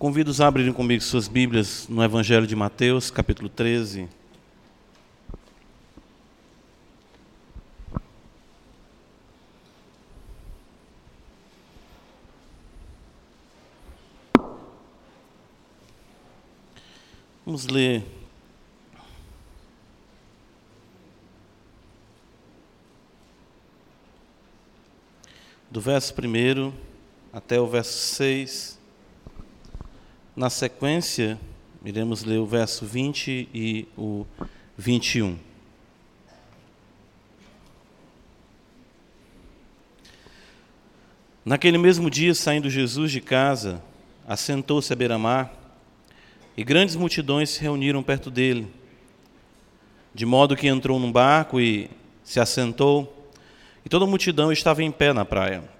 [0.00, 4.08] Convido-os a abrirem comigo suas Bíblias no Evangelho de Mateus, capítulo 13.
[17.44, 18.02] Vamos ler
[25.70, 26.72] do verso 1
[27.34, 28.79] até o verso 6.
[30.40, 31.38] Na sequência,
[31.84, 34.24] iremos ler o verso 20 e o
[34.74, 35.36] 21.
[41.44, 43.82] Naquele mesmo dia, saindo Jesus de casa,
[44.26, 45.52] assentou-se à beira-mar,
[46.56, 48.66] e grandes multidões se reuniram perto dele,
[50.14, 51.90] de modo que entrou num barco e
[52.24, 53.30] se assentou
[53.84, 55.79] e toda a multidão estava em pé na praia.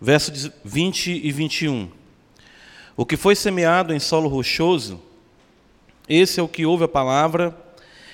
[0.00, 1.90] Versos 20 e 21.
[2.96, 5.00] O que foi semeado em solo rochoso,
[6.08, 7.56] esse é o que ouve a palavra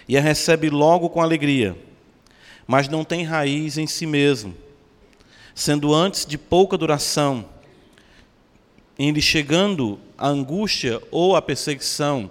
[0.08, 1.77] e a recebe logo com alegria,
[2.67, 4.55] mas não tem raiz em si mesmo,
[5.55, 7.45] sendo antes de pouca duração,
[8.98, 12.31] em lhe chegando a angústia ou a perseguição,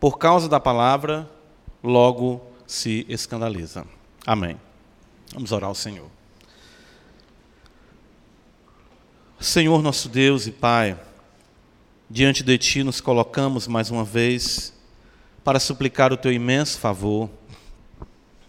[0.00, 1.28] por causa da palavra,
[1.82, 3.84] logo se escandaliza.
[4.26, 4.60] Amém.
[5.32, 6.17] Vamos orar ao Senhor.
[9.40, 10.98] Senhor nosso Deus e Pai,
[12.10, 14.74] diante de Ti nos colocamos mais uma vez
[15.44, 17.30] para suplicar o Teu imenso favor,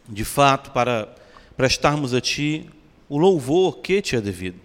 [0.08, 1.08] de fato, para
[1.56, 2.68] prestarmos a Ti
[3.08, 4.60] o louvor que Te é devido.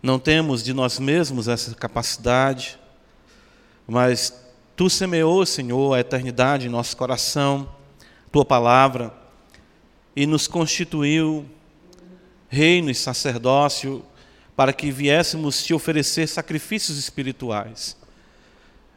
[0.00, 2.78] Não temos de nós mesmos essa capacidade,
[3.88, 4.32] mas
[4.76, 7.68] Tu semeou, Senhor, a eternidade em nosso coração,
[8.30, 9.12] Tua palavra
[10.14, 11.44] e nos constituiu
[12.48, 14.04] reino e sacerdócio
[14.56, 17.96] para que viéssemos te oferecer sacrifícios espirituais,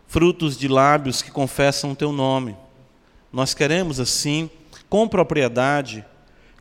[0.08, 2.56] frutos de lábios que confessam o teu nome.
[3.32, 4.50] Nós queremos, assim,
[4.90, 6.06] com propriedade,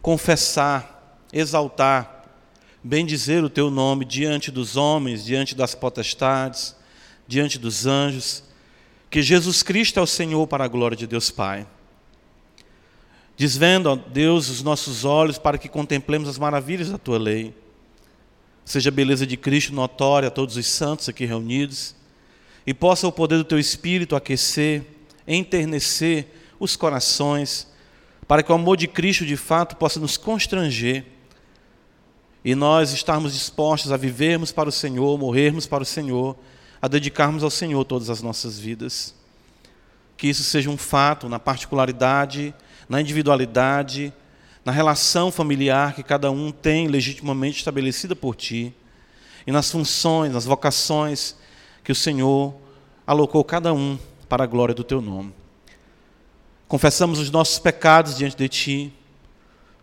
[0.01, 2.25] confessar, exaltar,
[2.83, 6.77] bendizer o teu nome diante dos homens, diante das potestades,
[7.27, 8.45] diante dos anjos,
[9.11, 11.67] que Jesus Cristo é o Senhor para a glória de Deus Pai.
[13.37, 17.55] Desvendo, ó Deus, os nossos olhos para que contemplemos as maravilhas da tua lei.
[18.65, 21.95] Seja a beleza de Cristo notória a todos os santos aqui reunidos
[22.67, 24.85] e possa o poder do teu Espírito aquecer,
[25.27, 26.27] enternecer
[26.59, 27.67] os corações,
[28.27, 31.05] para que o amor de Cristo de fato possa nos constranger
[32.45, 36.37] e nós estarmos dispostos a vivermos para o Senhor, morrermos para o Senhor,
[36.81, 39.15] a dedicarmos ao Senhor todas as nossas vidas.
[40.17, 42.55] Que isso seja um fato na particularidade
[42.89, 44.13] na individualidade,
[44.65, 48.75] na relação familiar que cada um tem legitimamente estabelecida por ti,
[49.47, 51.37] e nas funções, nas vocações
[51.83, 52.55] que o Senhor
[53.07, 53.99] alocou cada um
[54.29, 55.35] para a glória do teu nome.
[56.67, 58.93] Confessamos os nossos pecados diante de ti.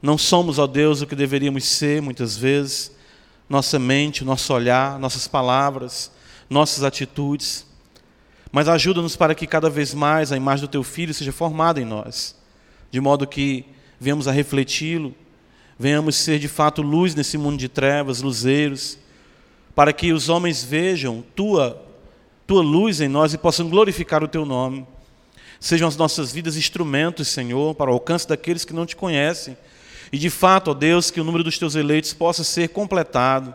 [0.02, 2.92] Não somos, ó Deus, o que deveríamos ser muitas vezes.
[3.48, 6.12] Nossa mente, nosso olhar, nossas palavras,
[6.50, 7.68] nossas atitudes.
[8.52, 11.86] Mas ajuda-nos para que cada vez mais a imagem do teu filho seja formada em
[11.86, 12.36] nós
[12.92, 13.66] de modo que
[14.02, 15.14] venhamos a refleti-lo,
[15.78, 18.98] venhamos ser de fato luz nesse mundo de trevas, luzeiros,
[19.76, 21.80] para que os homens vejam tua
[22.48, 24.86] tua luz em nós e possam glorificar o teu nome.
[25.60, 29.56] Sejam as nossas vidas instrumentos, Senhor, para o alcance daqueles que não te conhecem.
[30.12, 33.54] E de fato, ó Deus, que o número dos teus eleitos possa ser completado.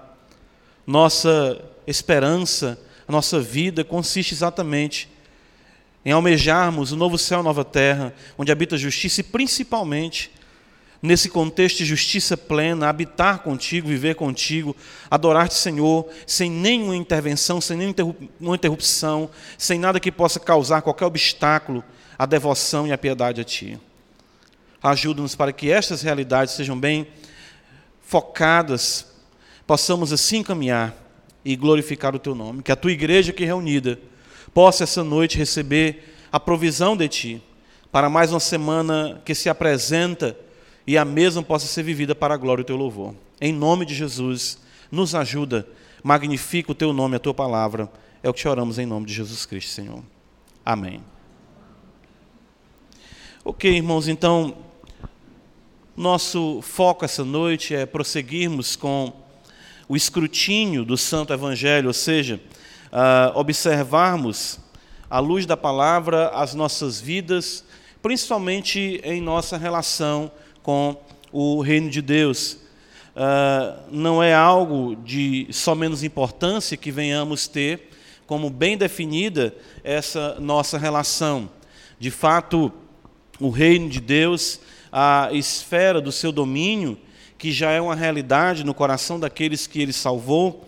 [0.87, 5.10] Nossa esperança, a nossa vida consiste exatamente
[6.07, 10.31] em almejarmos o novo céu, nova terra, onde habita a justiça e principalmente
[11.07, 14.77] nesse contexto de justiça plena, habitar contigo, viver contigo,
[15.11, 21.83] adorar-te, Senhor, sem nenhuma intervenção, sem nenhuma interrupção, sem nada que possa causar qualquer obstáculo
[22.19, 23.79] à devoção e à piedade a Ti.
[24.83, 27.07] Ajuda-nos para que estas realidades sejam bem
[28.03, 29.07] focadas,
[29.67, 30.95] possamos assim caminhar
[31.45, 32.63] e glorificar o Teu nome.
[32.63, 33.99] Que a Tua igreja aqui reunida
[34.53, 37.43] possa essa noite receber a provisão de Ti,
[37.93, 40.37] para mais uma semana que se apresenta
[40.86, 43.15] e a mesma possa ser vivida para a glória do Teu louvor.
[43.41, 44.59] Em nome de Jesus,
[44.91, 45.66] nos ajuda,
[46.03, 47.91] magnifica o Teu nome, a Tua palavra,
[48.22, 50.03] É o que oramos em nome de Jesus Cristo, Senhor.
[50.65, 51.00] Amém.
[53.44, 54.56] Ok, irmãos, então,
[55.97, 59.12] nosso foco essa noite é prosseguirmos com
[59.88, 62.41] o escrutínio do Santo Evangelho, ou seja,
[62.86, 64.59] uh, observarmos,
[65.09, 67.65] à luz da palavra, as nossas vidas,
[68.03, 70.46] principalmente em nossa relação com
[71.33, 72.59] o reino de Deus.
[73.15, 77.91] Uh, não é algo de só menos importância que venhamos ter
[78.27, 79.54] como bem definida
[79.84, 81.48] essa nossa relação.
[81.98, 82.72] De fato,
[83.39, 84.60] o reino de Deus,
[84.91, 86.98] a esfera do seu domínio,
[87.39, 90.66] que já é uma realidade no coração daqueles que ele salvou,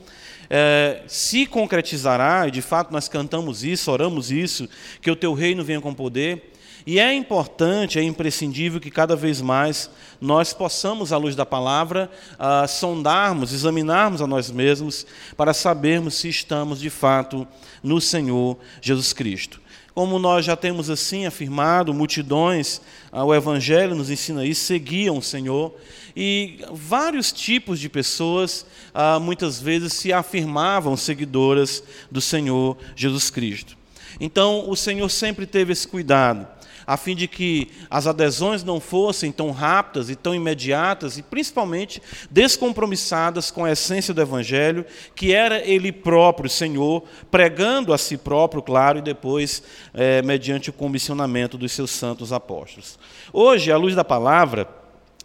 [0.48, 4.68] é, se concretizará, e de fato nós cantamos isso, oramos isso,
[5.02, 6.52] que o teu reino venha com poder.
[6.90, 12.10] E é importante, é imprescindível que cada vez mais nós possamos, à luz da palavra,
[12.40, 15.06] uh, sondarmos, examinarmos a nós mesmos,
[15.36, 17.46] para sabermos se estamos de fato
[17.82, 19.60] no Senhor Jesus Cristo.
[19.92, 22.80] Como nós já temos assim afirmado, multidões,
[23.12, 25.74] uh, o Evangelho nos ensina isso, seguiam o Senhor,
[26.16, 28.64] e vários tipos de pessoas
[28.94, 33.76] uh, muitas vezes se afirmavam seguidoras do Senhor Jesus Cristo.
[34.18, 36.56] Então, o Senhor sempre teve esse cuidado
[36.88, 42.00] a fim de que as adesões não fossem tão rápidas e tão imediatas e principalmente
[42.30, 48.62] descompromissadas com a essência do Evangelho, que era Ele próprio, Senhor, pregando a si próprio,
[48.62, 49.62] claro, e depois
[49.92, 52.98] é, mediante o comissionamento dos seus santos apóstolos.
[53.34, 54.66] Hoje, à luz da palavra,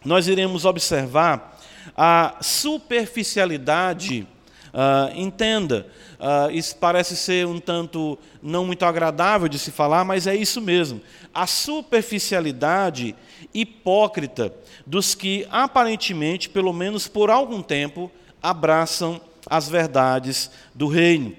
[0.04, 1.58] nós iremos observar
[1.96, 4.28] a superficialidade,
[4.74, 5.86] uh, entenda,
[6.24, 10.58] Uh, isso parece ser um tanto não muito agradável de se falar, mas é isso
[10.58, 11.02] mesmo.
[11.34, 13.14] A superficialidade
[13.52, 14.50] hipócrita
[14.86, 18.10] dos que aparentemente, pelo menos por algum tempo,
[18.42, 21.36] abraçam as verdades do reino.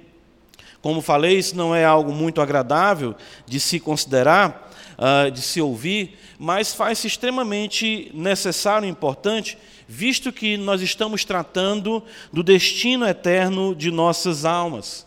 [0.83, 3.15] Como falei, isso não é algo muito agradável
[3.47, 10.57] de se considerar, uh, de se ouvir, mas faz-se extremamente necessário e importante visto que
[10.57, 15.05] nós estamos tratando do destino eterno de nossas almas.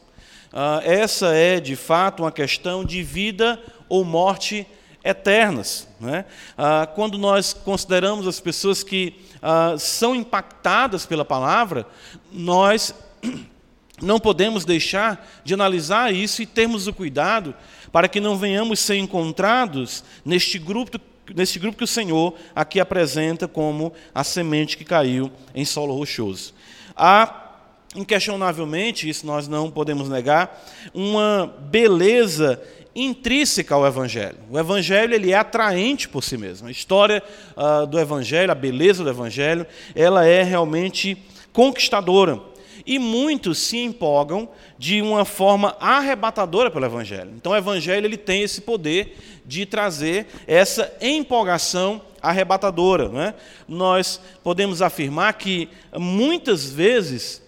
[0.53, 4.67] Ah, essa é, de fato, uma questão de vida ou morte
[5.05, 5.89] eternas.
[6.01, 6.25] Né?
[6.57, 11.87] Ah, quando nós consideramos as pessoas que ah, são impactadas pela palavra,
[12.33, 12.95] nós
[14.01, 17.55] não podemos deixar de analisar isso e termos o cuidado
[17.91, 20.99] para que não venhamos ser encontrados neste grupo
[21.35, 26.55] nesse grupo que o Senhor aqui apresenta como a semente que caiu em solo rochoso.
[26.97, 27.53] Há,
[27.95, 32.61] inquestionavelmente, isso nós não podemos negar, uma beleza
[32.95, 34.39] intrínseca ao Evangelho.
[34.51, 36.69] O Evangelho ele é atraente por si mesmo.
[36.69, 37.23] A história
[37.57, 41.17] uh, do Evangelho, a beleza do Evangelho, ela é realmente
[41.53, 42.41] conquistadora
[42.89, 44.49] e muitos se empolgam
[44.79, 47.31] de uma forma arrebatadora pelo Evangelho.
[47.37, 53.11] Então, o Evangelho ele tem esse poder de trazer essa empolgação arrebatadora.
[53.11, 53.35] Não é?
[53.69, 55.69] Nós podemos afirmar que
[55.99, 57.43] muitas vezes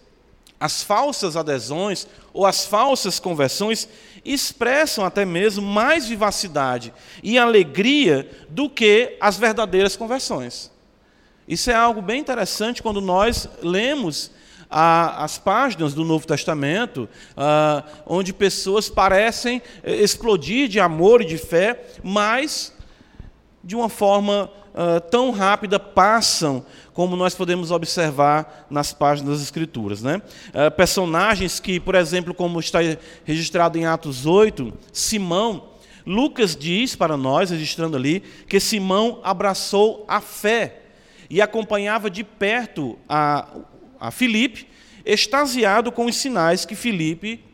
[0.61, 3.89] as falsas adesões ou as falsas conversões
[4.23, 10.71] expressam até mesmo mais vivacidade e alegria do que as verdadeiras conversões.
[11.49, 14.31] Isso é algo bem interessante quando nós lemos
[14.71, 21.25] a, as páginas do Novo Testamento, ah, onde pessoas parecem eh, explodir de amor e
[21.25, 22.73] de fé, mas
[23.65, 30.03] de uma forma ah, tão rápida passam, como nós podemos observar nas páginas das Escrituras.
[30.03, 30.23] Né?
[30.55, 32.79] Ah, personagens que, por exemplo, como está
[33.25, 35.71] registrado em Atos 8, Simão,
[36.07, 40.81] Lucas diz para nós, registrando ali, que Simão abraçou a fé
[41.29, 43.47] e acompanhava de perto a,
[44.01, 44.67] a Filipe,
[45.05, 47.45] extasiado com os sinais que Filipe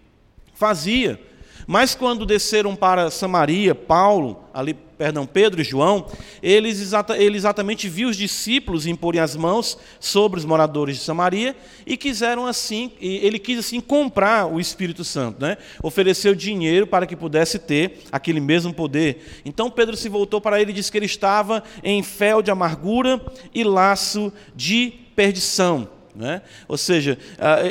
[0.55, 1.21] fazia.
[1.67, 6.07] Mas quando desceram para Samaria, Paulo, ali, perdão, Pedro e João,
[6.41, 11.57] eles, exata, ele exatamente viu os discípulos imporem as mãos sobre os moradores de Samaria
[11.85, 15.57] e quiseram assim, ele quis assim comprar o Espírito Santo, né?
[15.83, 19.41] Ofereceu dinheiro para que pudesse ter aquele mesmo poder.
[19.45, 23.21] Então Pedro se voltou para ele e disse que ele estava em fel de amargura
[23.53, 25.96] e laço de perdição.
[26.17, 26.41] Né?
[26.67, 27.19] Ou seja,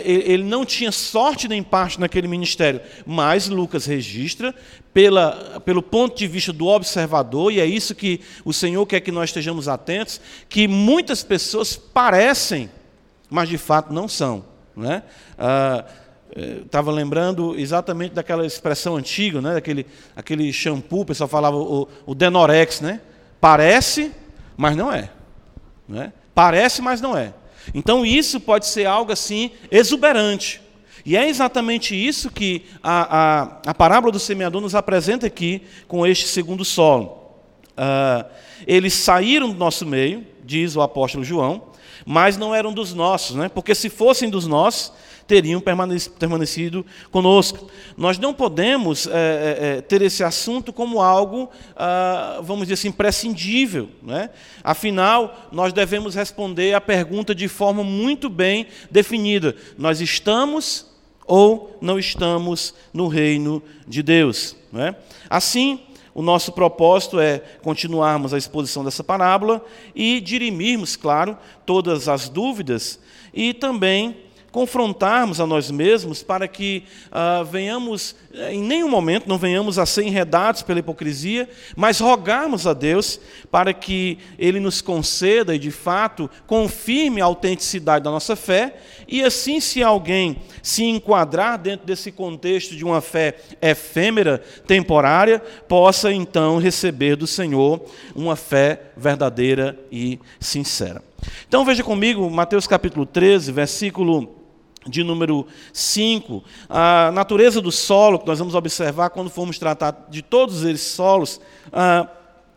[0.04, 4.54] ele não tinha sorte nem parte naquele ministério, mas Lucas registra
[4.94, 9.12] pela, pelo ponto de vista do observador, e é isso que o Senhor quer que
[9.12, 12.70] nós estejamos atentos, que muitas pessoas parecem,
[13.32, 14.46] mas de fato não são.
[14.78, 15.02] Né?
[16.64, 19.56] Estava lembrando exatamente daquela expressão antiga, né?
[19.56, 23.02] daquele aquele shampoo, o pessoal falava o, o Denorex, né?
[23.42, 24.12] parece,
[24.56, 25.10] mas não é.
[25.90, 26.14] Né?
[26.36, 27.34] Parece, mas não é.
[27.74, 30.62] Então isso pode ser algo assim exuberante.
[31.06, 36.06] E é exatamente isso que a, a, a parábola do semeador nos apresenta aqui com
[36.06, 37.26] este segundo solo.
[37.78, 38.26] Uh,
[38.66, 41.64] eles saíram do nosso meio, diz o apóstolo João,
[42.06, 43.50] mas não eram dos nossos, né?
[43.50, 44.92] porque se fossem dos nossos,
[45.28, 47.70] teriam permanecido conosco.
[47.98, 53.90] Nós não podemos é, é, ter esse assunto como algo, ah, vamos dizer assim, prescindível.
[54.04, 54.30] Né?
[54.64, 60.94] Afinal, nós devemos responder a pergunta de forma muito bem definida: nós estamos
[61.26, 64.56] ou não estamos no reino de Deus?
[64.72, 64.96] Né?
[65.30, 65.80] Assim,
[66.14, 73.00] o nosso propósito é continuarmos a exposição dessa parábola e dirimirmos, claro, todas as dúvidas
[73.34, 74.25] e também
[74.56, 79.86] confrontarmos a nós mesmos para que ah, venhamos, eh, em nenhum momento, não venhamos a
[79.86, 83.20] ser enredados pela hipocrisia, mas rogarmos a Deus
[83.52, 89.22] para que Ele nos conceda e, de fato, confirme a autenticidade da nossa fé, e
[89.22, 96.60] assim, se alguém se enquadrar dentro desse contexto de uma fé efêmera, temporária, possa então
[96.60, 97.84] receber do Senhor
[98.16, 101.04] uma fé verdadeira e sincera.
[101.48, 104.35] Então veja comigo Mateus capítulo 13, versículo
[104.88, 110.22] de número 5, a natureza do solo, que nós vamos observar quando formos tratar de
[110.22, 111.42] todos esses solos,
[111.74, 112.08] ah,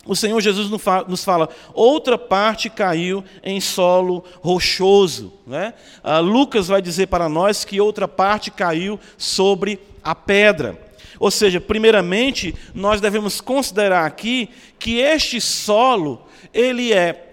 [0.06, 5.35] o Senhor Jesus nos fala, outra parte caiu em solo rochoso.
[5.47, 5.75] Né?
[6.02, 10.78] Ah, Lucas vai dizer para nós que outra parte caiu sobre a pedra.
[11.20, 16.23] Ou seja, primeiramente, nós devemos considerar aqui que este solo,
[16.54, 17.27] ele é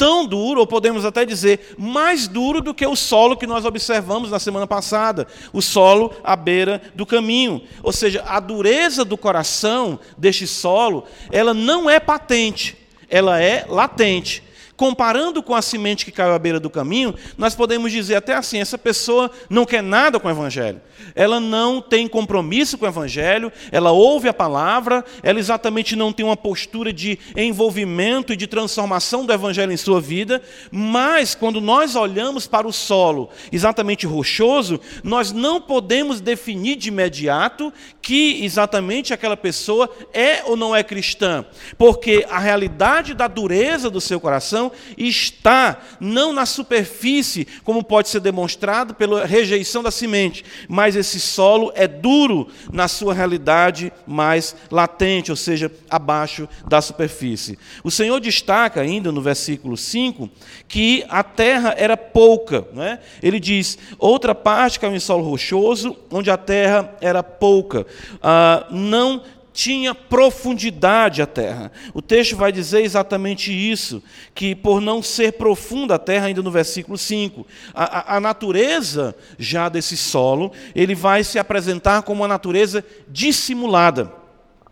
[0.00, 4.30] tão duro, ou podemos até dizer mais duro do que o solo que nós observamos
[4.30, 7.60] na semana passada, o solo à beira do caminho.
[7.82, 12.78] Ou seja, a dureza do coração deste solo, ela não é patente,
[13.10, 14.42] ela é latente
[14.80, 18.58] comparando com a semente que caiu à beira do caminho, nós podemos dizer até assim:
[18.58, 20.80] essa pessoa não quer nada com o Evangelho.
[21.14, 26.24] Ela não tem compromisso com o Evangelho, ela ouve a palavra, ela exatamente não tem
[26.24, 31.94] uma postura de envolvimento e de transformação do Evangelho em sua vida, mas quando nós
[31.94, 37.70] olhamos para o solo exatamente rochoso, nós não podemos definir de imediato
[38.00, 41.44] que exatamente aquela pessoa é ou não é cristã,
[41.76, 48.20] porque a realidade da dureza do seu coração está não na superfície, como pode ser
[48.20, 55.30] demonstrado pela rejeição da semente, mas esse solo é duro na sua realidade mais latente,
[55.30, 57.58] ou seja, abaixo da superfície.
[57.82, 60.28] O Senhor destaca ainda no versículo 5
[60.68, 62.66] que a terra era pouca.
[62.72, 62.98] Né?
[63.22, 67.86] Ele diz: outra parte caiu em solo rochoso, onde a terra era pouca.
[68.22, 69.22] Ah, não
[69.60, 71.70] tinha profundidade a terra.
[71.92, 74.02] O texto vai dizer exatamente isso,
[74.34, 79.68] que por não ser profunda a terra, ainda no versículo 5, a, a, natureza já
[79.68, 84.10] desse solo, ele vai se apresentar como uma natureza dissimulada.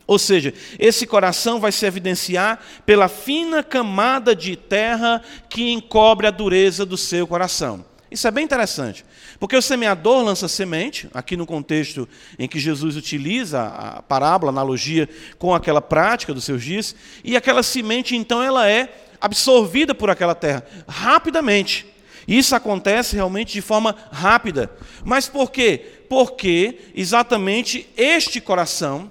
[0.07, 6.31] Ou seja, esse coração vai se evidenciar pela fina camada de terra que encobre a
[6.31, 7.85] dureza do seu coração.
[8.11, 9.05] Isso é bem interessante,
[9.39, 14.55] porque o semeador lança semente, aqui no contexto em que Jesus utiliza a parábola, a
[14.55, 15.07] analogia
[15.39, 18.89] com aquela prática dos seus dias, e aquela semente então ela é
[19.21, 21.87] absorvida por aquela terra rapidamente.
[22.27, 24.71] Isso acontece realmente de forma rápida.
[25.05, 26.03] Mas por quê?
[26.09, 29.11] Porque exatamente este coração,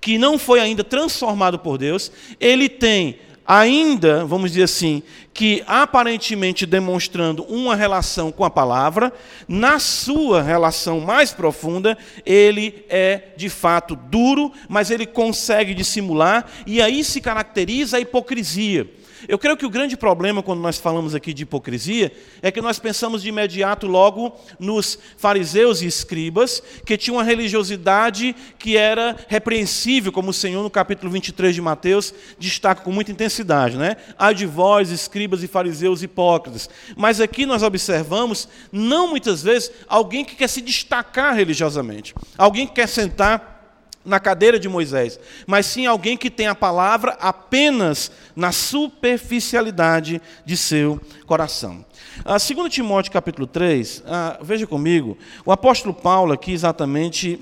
[0.00, 2.10] que não foi ainda transformado por Deus,
[2.40, 9.12] ele tem ainda, vamos dizer assim, que aparentemente demonstrando uma relação com a palavra,
[9.48, 16.80] na sua relação mais profunda, ele é de fato duro, mas ele consegue dissimular, e
[16.80, 18.88] aí se caracteriza a hipocrisia.
[19.28, 22.12] Eu creio que o grande problema quando nós falamos aqui de hipocrisia
[22.42, 28.34] é que nós pensamos de imediato logo nos fariseus e escribas, que tinham uma religiosidade
[28.58, 33.76] que era repreensível, como o Senhor no capítulo 23 de Mateus destaca com muita intensidade,
[33.76, 33.96] né?
[34.18, 36.68] Há de vós, escribas e fariseus hipócritas.
[36.96, 42.74] Mas aqui nós observamos, não muitas vezes, alguém que quer se destacar religiosamente, alguém que
[42.74, 43.53] quer sentar
[44.04, 50.56] na cadeira de Moisés, mas sim alguém que tem a palavra apenas na superficialidade de
[50.56, 51.84] seu coração.
[52.24, 57.40] Ah, segundo Timóteo capítulo 3, ah, veja comigo, o apóstolo Paulo aqui exatamente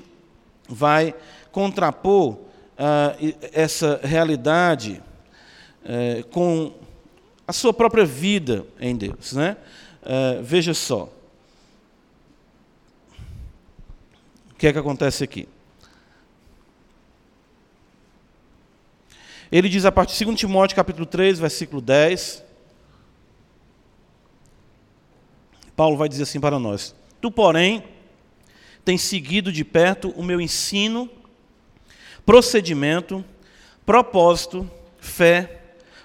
[0.69, 1.13] vai
[1.51, 2.37] contrapor
[2.77, 3.15] ah,
[3.51, 5.01] essa realidade
[5.85, 6.73] eh, com
[7.45, 9.33] a sua própria vida em Deus.
[9.33, 9.57] Né?
[10.01, 11.09] Eh, veja só.
[14.51, 15.47] O que é que acontece aqui?
[19.53, 22.43] Ele diz a partir de 2 Timóteo capítulo 3, versículo 10.
[25.75, 27.83] Paulo vai dizer assim para nós: Tu, porém,
[28.83, 31.07] tem seguido de perto o meu ensino,
[32.25, 33.23] procedimento,
[33.85, 34.67] propósito,
[34.97, 35.61] fé,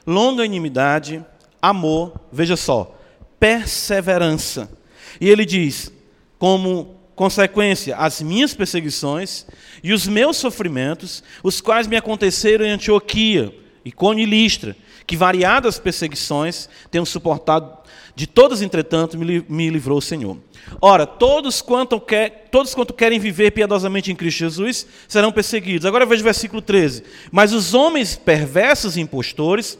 [0.06, 1.24] longanimidade,
[1.62, 3.00] amor, veja só,
[3.40, 4.70] perseverança.
[5.18, 5.90] E ele diz:
[6.38, 9.46] como consequência, as minhas perseguições
[9.82, 13.54] e os meus sofrimentos, os quais me aconteceram em Antioquia,
[13.84, 17.78] Icônio e Listra, que variadas perseguições tenho suportado,
[18.14, 20.36] de todas, entretanto, me livrou o Senhor.
[20.80, 25.86] Ora, todos quanto, quer, todos quanto querem viver piedosamente em Cristo Jesus serão perseguidos.
[25.86, 27.04] Agora veja o versículo 13.
[27.30, 29.78] Mas os homens perversos e impostores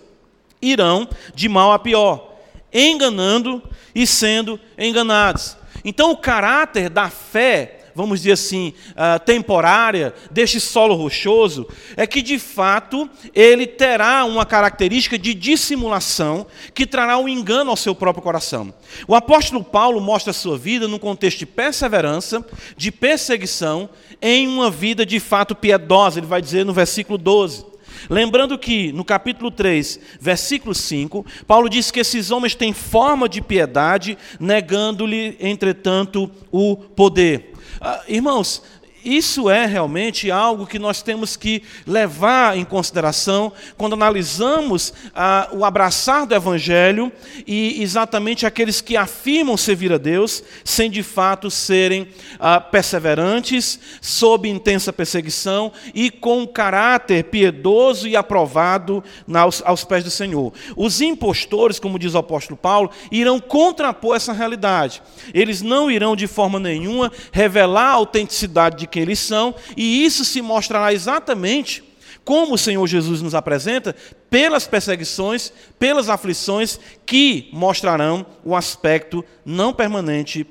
[0.62, 2.38] irão de mal a pior,
[2.73, 3.61] enganando
[3.93, 5.57] e sendo enganados.
[5.85, 12.23] Então, o caráter da fé vamos dizer assim, uh, temporária deste solo rochoso, é que
[12.23, 18.23] de fato ele terá uma característica de dissimulação que trará um engano ao seu próprio
[18.23, 18.73] coração.
[19.09, 23.90] O apóstolo Paulo mostra a sua vida num contexto de perseverança, de perseguição,
[24.23, 27.67] em uma vida de fato piedosa, ele vai dizer no versículo 12.
[28.09, 33.40] Lembrando que no capítulo 3, versículo 5, Paulo diz que esses homens têm forma de
[33.43, 37.55] piedade, negando-lhe, entretanto, o poder.
[37.80, 38.62] Ah, irmãos,
[39.08, 45.64] isso é realmente algo que nós temos que levar em consideração quando analisamos ah, o
[45.64, 47.10] abraçar do Evangelho
[47.46, 54.46] e exatamente aqueles que afirmam servir a Deus, sem de fato serem ah, perseverantes, sob
[54.46, 59.02] intensa perseguição e com caráter piedoso e aprovado
[59.34, 60.52] aos, aos pés do Senhor.
[60.76, 65.02] Os impostores, como diz o apóstolo Paulo, irão contrapor essa realidade.
[65.32, 70.25] Eles não irão de forma nenhuma revelar a autenticidade de quem eles são, e isso
[70.25, 71.83] se mostrará exatamente
[72.28, 73.97] como o Senhor Jesus nos apresenta,
[74.28, 80.47] pelas perseguições, pelas aflições, que mostrarão o aspecto não permanente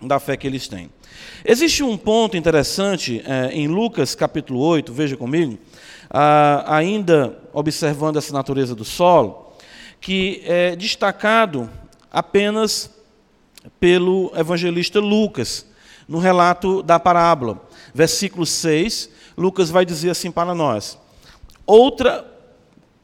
[0.00, 0.88] da fé que eles têm.
[1.44, 5.58] Existe um ponto interessante é, em Lucas capítulo 8, veja comigo,
[6.08, 9.52] ah, ainda observando essa natureza do solo,
[10.00, 11.68] que é destacado
[12.10, 12.90] apenas
[13.78, 15.66] pelo evangelista Lucas,
[16.08, 17.67] no relato da parábola
[17.98, 20.96] versículo 6, Lucas vai dizer assim para nós:
[21.66, 22.24] Outra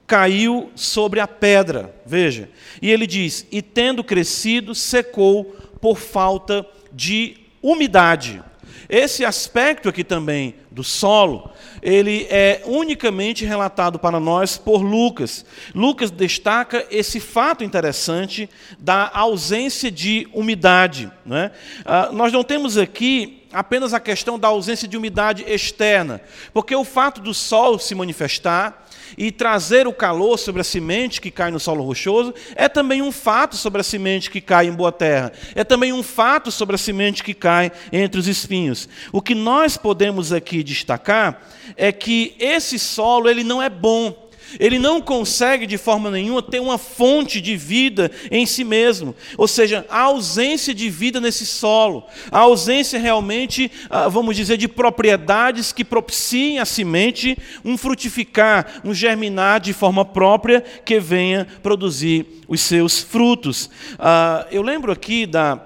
[0.07, 2.49] caiu sobre a pedra, veja,
[2.81, 5.47] e ele diz: E tendo crescido, secou
[5.81, 8.41] por falta de umidade.
[8.89, 11.51] Esse aspecto aqui também do solo,
[11.83, 15.45] ele é unicamente relatado para nós por Lucas.
[15.75, 21.11] Lucas destaca esse fato interessante da ausência de umidade.
[21.25, 21.51] Né?
[21.85, 26.21] Ah, nós não temos aqui apenas a questão da ausência de umidade externa,
[26.53, 28.85] porque o fato do sol se manifestar
[29.17, 33.13] e trazer o calor sobre a semente que cai no solo rochoso é também um
[33.13, 36.79] fato sobre a semente que cai em boa terra, é também um fato sobre a
[36.79, 38.89] semente que cai entre os espinhos.
[39.13, 41.43] O que nós podemos aqui destacar
[41.77, 44.24] é que esse solo ele não é bom
[44.59, 49.15] ele não consegue de forma nenhuma ter uma fonte de vida em si mesmo.
[49.37, 54.69] Ou seja, a ausência de vida nesse solo, a ausência realmente, ah, vamos dizer, de
[54.69, 62.27] propriedades que propiciem a semente um frutificar, um germinar de forma própria que venha produzir
[62.49, 63.71] os seus frutos.
[63.99, 65.61] Ah, eu lembro aqui da,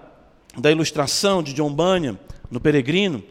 [0.56, 2.18] da ilustração de John Bunyan,
[2.50, 3.22] no Peregrino,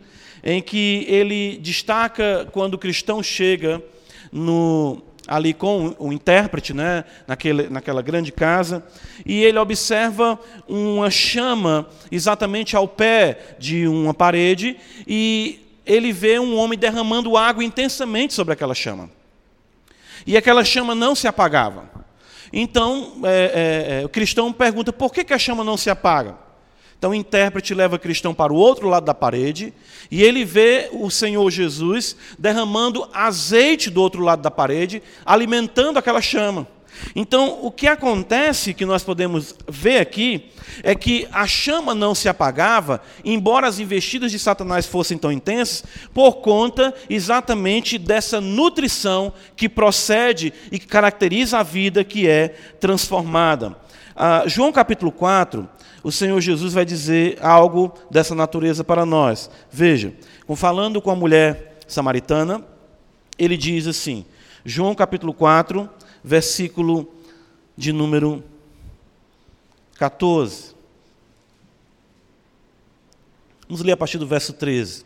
[0.43, 3.81] em que ele destaca quando o cristão chega
[4.31, 8.83] no, ali com o intérprete, né, naquele, naquela grande casa,
[9.25, 16.57] e ele observa uma chama exatamente ao pé de uma parede, e ele vê um
[16.57, 19.09] homem derramando água intensamente sobre aquela chama.
[20.25, 21.89] E aquela chama não se apagava.
[22.51, 26.46] Então, é, é, é, o cristão pergunta: por que, que a chama não se apaga?
[26.97, 29.73] Então o intérprete leva o cristão para o outro lado da parede
[30.09, 36.21] e ele vê o Senhor Jesus derramando azeite do outro lado da parede, alimentando aquela
[36.21, 36.67] chama.
[37.15, 40.49] Então, o que acontece que nós podemos ver aqui
[40.83, 45.83] é que a chama não se apagava, embora as investidas de Satanás fossem tão intensas,
[46.13, 53.75] por conta exatamente dessa nutrição que procede e que caracteriza a vida que é transformada.
[54.15, 55.69] Ah, João capítulo 4,
[56.03, 59.49] o Senhor Jesus vai dizer algo dessa natureza para nós.
[59.71, 60.13] Veja,
[60.55, 62.63] falando com a mulher samaritana,
[63.37, 64.25] ele diz assim,
[64.63, 65.89] João capítulo 4,
[66.23, 67.11] versículo
[67.75, 68.43] de número
[69.97, 70.75] 14.
[73.67, 75.05] Vamos ler a partir do verso 13.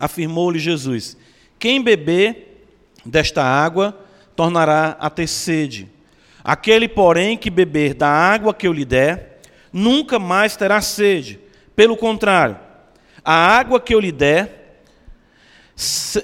[0.00, 1.16] Afirmou-lhe Jesus:
[1.58, 2.64] Quem beber
[3.04, 3.98] desta água
[4.34, 5.88] tornará a ter sede.
[6.42, 9.27] Aquele, porém, que beber da água que eu lhe der,
[9.72, 11.40] nunca mais terá sede.
[11.74, 12.56] Pelo contrário,
[13.24, 14.82] A água que eu lhe der,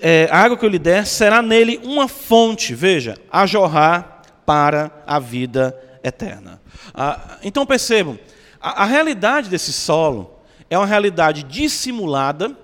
[0.00, 4.90] é, a água que eu lhe der será nele uma fonte, veja, a jorrar para
[5.06, 6.62] a vida eterna.
[6.94, 8.18] Ah, então percebam,
[8.60, 12.56] a, a realidade desse solo é uma realidade dissimulada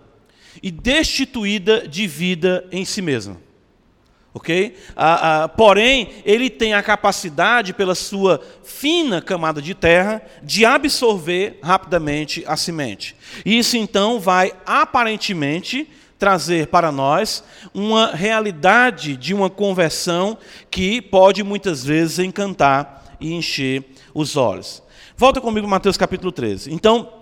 [0.62, 3.36] e destituída de vida em si mesma.
[4.32, 4.76] Ok?
[4.94, 11.58] Ah, ah, porém, ele tem a capacidade, pela sua fina camada de terra, de absorver
[11.62, 13.16] rapidamente a semente.
[13.44, 17.42] Isso então vai aparentemente trazer para nós
[17.74, 20.38] uma realidade de uma conversão
[20.70, 24.82] que pode muitas vezes encantar e encher os olhos.
[25.16, 26.72] Volta comigo Mateus capítulo 13.
[26.72, 27.12] Então,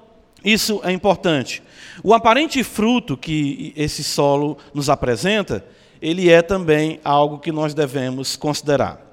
[0.45, 1.63] isso é importante.
[2.03, 5.65] O aparente fruto que esse solo nos apresenta
[6.01, 9.05] ele é também algo que nós devemos considerar.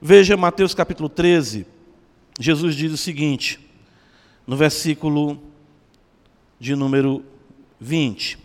[0.00, 1.66] Veja Mateus capítulo 13,
[2.38, 3.60] Jesus diz o seguinte,
[4.46, 5.40] no versículo
[6.58, 7.24] de número
[7.80, 8.38] 20.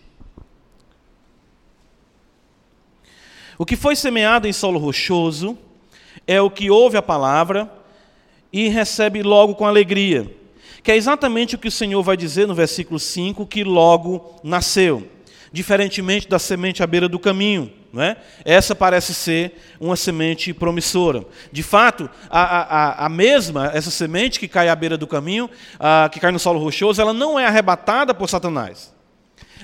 [3.57, 5.57] O que foi semeado em solo rochoso
[6.25, 7.69] é o que ouve a palavra
[8.53, 10.33] e recebe logo com alegria,
[10.81, 15.09] que é exatamente o que o Senhor vai dizer no versículo 5, que logo nasceu,
[15.51, 18.17] diferentemente da semente à beira do caminho é?
[18.45, 21.25] Essa parece ser uma semente promissora.
[21.51, 25.49] De fato, a, a, a mesma, essa semente que cai à beira do caminho,
[25.79, 28.93] a, que cai no solo rochoso, ela não é arrebatada por Satanás.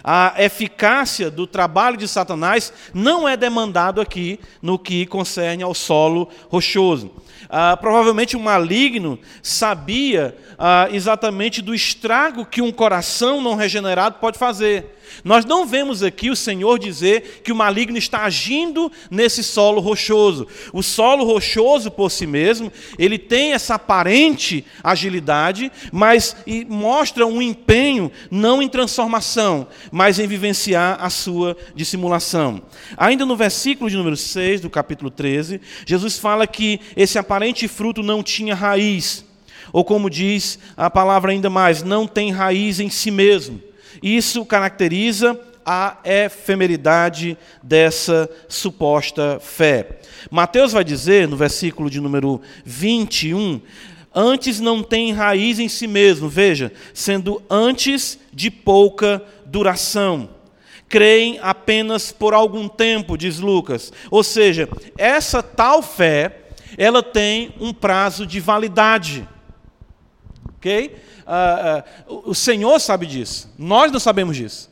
[0.03, 6.29] A eficácia do trabalho de Satanás não é demandado aqui no que concerne ao solo
[6.49, 7.11] rochoso.
[7.49, 14.37] Ah, provavelmente o maligno sabia ah, exatamente do estrago que um coração não regenerado pode
[14.37, 14.94] fazer.
[15.23, 20.47] Nós não vemos aqui o Senhor dizer que o maligno está agindo nesse solo rochoso.
[20.73, 26.35] O solo rochoso por si mesmo, ele tem essa aparente agilidade, mas
[26.67, 32.61] mostra um empenho não em transformação, mas em vivenciar a sua dissimulação.
[32.97, 38.03] Ainda no versículo de número 6 do capítulo 13, Jesus fala que esse aparente fruto
[38.03, 39.25] não tinha raiz.
[39.73, 43.61] Ou como diz a palavra ainda mais, não tem raiz em si mesmo.
[44.05, 49.97] Isso caracteriza a efemeridade dessa suposta fé.
[50.29, 53.59] Mateus vai dizer, no versículo de número 21,
[54.13, 60.29] antes não tem raiz em si mesmo, veja, sendo antes de pouca duração.
[60.87, 63.91] Creem apenas por algum tempo, diz Lucas.
[64.11, 66.41] Ou seja, essa tal fé,
[66.77, 69.27] ela tem um prazo de validade.
[70.57, 70.95] Ok?
[71.25, 74.69] Ah, ah, o Senhor sabe disso, nós não sabemos disso.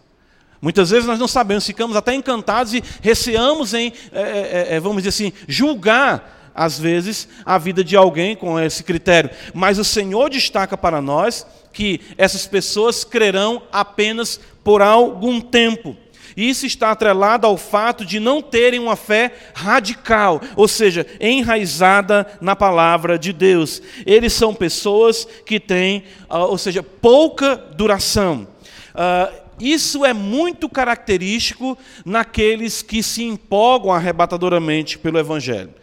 [0.61, 5.03] Muitas vezes nós não sabemos, ficamos até encantados e receamos em, é, é, é, vamos
[5.03, 9.29] dizer assim, julgar, às vezes, a vida de alguém com esse critério.
[9.53, 15.97] Mas o Senhor destaca para nós que essas pessoas crerão apenas por algum tempo.
[16.35, 22.55] Isso está atrelado ao fato de não terem uma fé radical, ou seja, enraizada na
[22.55, 23.81] palavra de Deus.
[24.05, 28.47] Eles são pessoas que têm, ah, ou seja, pouca duração.
[28.93, 35.73] Uh, isso é muito característico naqueles que se empolgam arrebatadoramente pelo Evangelho.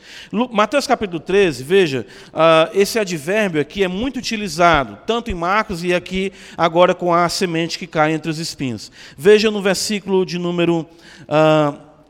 [0.50, 5.94] Mateus capítulo 13, veja, uh, esse advérbio aqui é muito utilizado, tanto em Marcos e
[5.94, 8.92] aqui agora com a semente que cai entre os espinhos.
[9.16, 10.86] Veja no versículo de número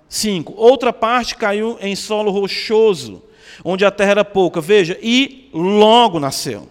[0.08, 0.52] 5.
[0.52, 3.22] Uh, Outra parte caiu em solo rochoso,
[3.64, 4.60] onde a terra era pouca.
[4.60, 6.68] Veja, e logo nasceu.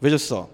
[0.00, 0.48] Veja só.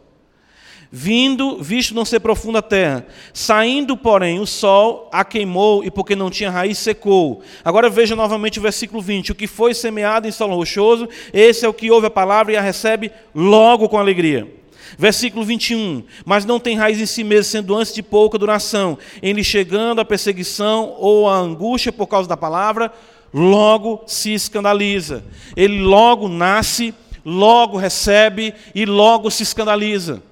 [0.91, 6.17] Vindo, visto não ser profunda a terra, saindo, porém, o sol a queimou e porque
[6.17, 7.43] não tinha raiz secou.
[7.63, 11.69] Agora veja novamente o versículo 20: O que foi semeado em solo rochoso, esse é
[11.69, 14.51] o que ouve a palavra e a recebe logo com alegria.
[14.97, 19.35] Versículo 21: Mas não tem raiz em si mesmo, sendo antes de pouca duração, em
[19.35, 22.91] lhe chegando a perseguição ou a angústia por causa da palavra,
[23.31, 25.23] logo se escandaliza.
[25.55, 26.95] Ele logo nasce,
[27.27, 30.23] logo recebe e logo se escandaliza.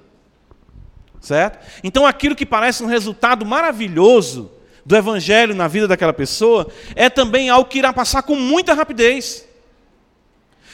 [1.27, 1.59] Certo?
[1.83, 4.49] Então aquilo que parece um resultado maravilhoso
[4.85, 9.45] do evangelho na vida daquela pessoa é também algo que irá passar com muita rapidez.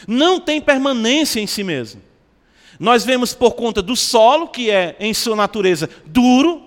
[0.07, 2.03] Não tem permanência em si mesmo.
[2.79, 6.61] Nós vemos por conta do solo, que é em sua natureza duro,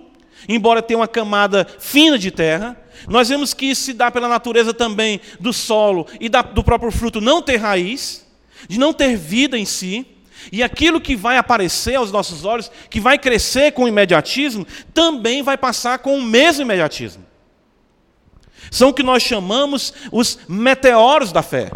[0.48, 2.76] embora tenha uma camada fina de terra.
[3.06, 6.90] Nós vemos que isso se dá pela natureza também do solo e da, do próprio
[6.90, 8.26] fruto não ter raiz,
[8.68, 10.15] de não ter vida em si.
[10.52, 15.56] E aquilo que vai aparecer aos nossos olhos, que vai crescer com imediatismo, também vai
[15.56, 17.24] passar com o mesmo imediatismo.
[18.70, 21.70] São o que nós chamamos os meteoros da fé.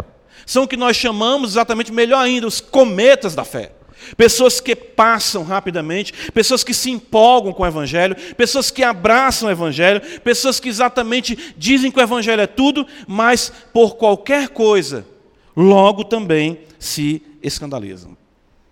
[0.45, 3.71] São o que nós chamamos, exatamente melhor ainda, os cometas da fé.
[4.17, 9.51] Pessoas que passam rapidamente, pessoas que se empolgam com o Evangelho, pessoas que abraçam o
[9.51, 15.05] Evangelho, pessoas que exatamente dizem que o Evangelho é tudo, mas por qualquer coisa,
[15.55, 18.17] logo também se escandalizam.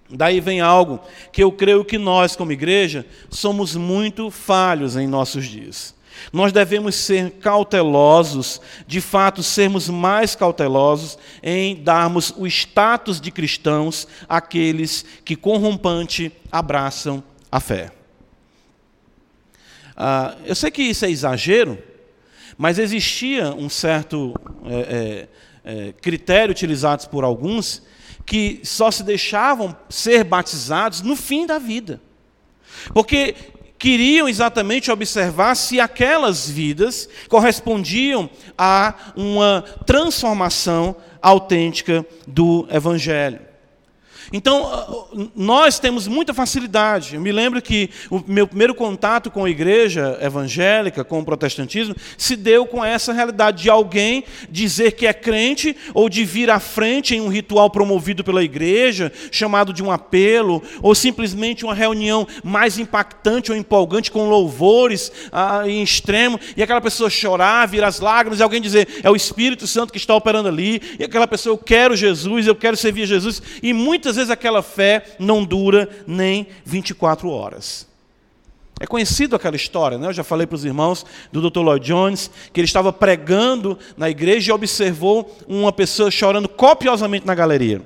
[0.09, 0.99] Daí vem algo
[1.31, 5.93] que eu creio que nós, como igreja, somos muito falhos em nossos dias.
[6.33, 14.07] Nós devemos ser cautelosos, de fato, sermos mais cautelosos em darmos o status de cristãos
[14.27, 17.91] àqueles que corrompante abraçam a fé.
[19.95, 21.77] Ah, eu sei que isso é exagero,
[22.57, 24.33] mas existia um certo
[24.65, 25.27] é,
[25.65, 27.81] é, é, critério utilizado por alguns
[28.29, 31.99] que só se deixavam ser batizados no fim da vida.
[32.93, 33.33] Porque
[33.79, 43.48] queriam exatamente observar se aquelas vidas correspondiam a uma transformação autêntica do Evangelho.
[44.31, 47.15] Então, nós temos muita facilidade.
[47.15, 51.95] Eu me lembro que o meu primeiro contato com a igreja evangélica, com o protestantismo,
[52.17, 56.59] se deu com essa realidade de alguém dizer que é crente ou de vir à
[56.59, 62.27] frente em um ritual promovido pela igreja, chamado de um apelo, ou simplesmente uma reunião
[62.43, 67.99] mais impactante ou empolgante com louvores ah, em extremo, e aquela pessoa chorar, vir as
[67.99, 71.53] lágrimas, e alguém dizer, é o Espírito Santo que está operando ali, e aquela pessoa,
[71.53, 76.47] eu quero Jesus, eu quero servir Jesus, e muitas vezes aquela fé não dura nem
[76.63, 77.87] 24 horas.
[78.79, 80.07] É conhecido aquela história, né?
[80.07, 81.59] Eu já falei para os irmãos do Dr.
[81.59, 87.35] Lloyd Jones que ele estava pregando na igreja e observou uma pessoa chorando copiosamente na
[87.35, 87.85] galeria.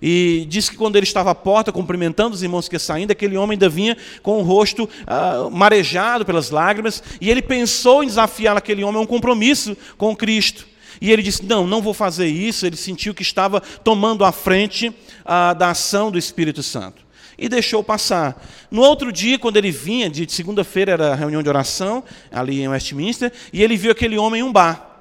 [0.00, 3.54] E disse que quando ele estava à porta cumprimentando os irmãos que saindo, aquele homem
[3.54, 8.84] ainda vinha com o rosto ah, marejado pelas lágrimas, e ele pensou em desafiar aquele
[8.84, 10.73] homem a um compromisso com Cristo.
[11.04, 12.64] E ele disse: Não, não vou fazer isso.
[12.64, 14.90] Ele sentiu que estava tomando a frente
[15.22, 17.04] ah, da ação do Espírito Santo.
[17.36, 18.42] E deixou passar.
[18.70, 22.68] No outro dia, quando ele vinha, de segunda-feira era a reunião de oração, ali em
[22.68, 24.93] Westminster, e ele viu aquele homem em um bar.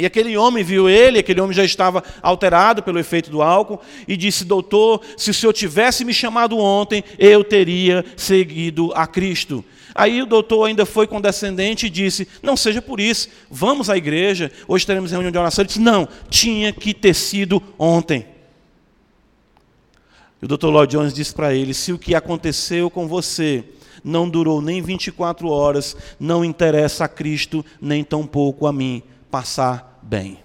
[0.00, 4.16] E aquele homem viu ele, aquele homem já estava alterado pelo efeito do álcool, e
[4.16, 9.62] disse: Doutor, se o senhor tivesse me chamado ontem, eu teria seguido a Cristo.
[9.94, 14.50] Aí o doutor ainda foi condescendente e disse: Não seja por isso, vamos à igreja,
[14.66, 15.62] hoje teremos reunião de oração.
[15.62, 18.26] Ele disse: Não, tinha que ter sido ontem.
[20.40, 23.64] E o doutor Lloyd Jones disse para ele: Se o que aconteceu com você
[24.02, 30.38] não durou nem 24 horas, não interessa a Cristo, nem tampouco a mim passar bem.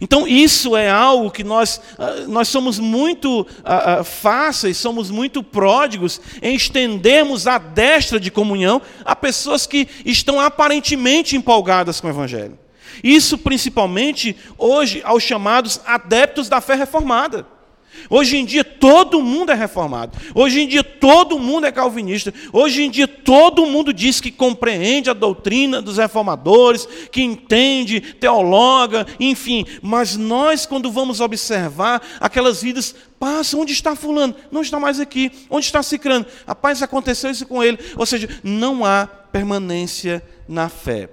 [0.00, 5.42] Então, isso é algo que nós, ah, nós somos muito ah, ah, fáceis, somos muito
[5.42, 12.10] pródigos em estendermos a destra de comunhão a pessoas que estão aparentemente empolgadas com o
[12.10, 12.58] Evangelho.
[13.02, 17.46] Isso principalmente hoje aos chamados adeptos da fé reformada.
[18.08, 20.16] Hoje em dia todo mundo é reformado.
[20.34, 22.32] Hoje em dia todo mundo é calvinista.
[22.52, 29.06] Hoje em dia todo mundo diz que compreende a doutrina dos reformadores, que entende, teologa,
[29.18, 29.64] enfim.
[29.82, 34.34] Mas nós, quando vamos observar aquelas vidas, passam, onde está fulano?
[34.50, 35.30] Não está mais aqui.
[35.48, 36.26] Onde está Cicrano?
[36.46, 37.78] Rapaz, aconteceu isso com ele.
[37.96, 41.08] Ou seja, não há permanência na fé.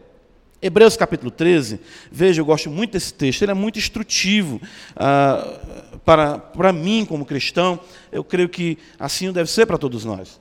[0.61, 1.79] Hebreus capítulo 13,
[2.11, 4.61] veja, eu gosto muito desse texto, ele é muito instrutivo
[4.95, 5.59] ah,
[6.03, 7.79] para, para mim como cristão,
[8.11, 10.39] eu creio que assim deve ser para todos nós.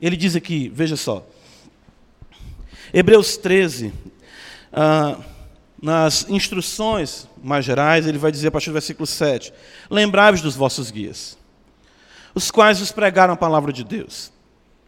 [0.00, 1.24] Ele diz aqui, veja só,
[2.92, 3.92] Hebreus 13,
[4.72, 5.18] ah,
[5.80, 9.52] nas instruções mais gerais, ele vai dizer a partir do versículo 7:
[9.90, 11.38] Lembrai-vos dos vossos guias,
[12.34, 14.32] os quais vos pregaram a palavra de Deus,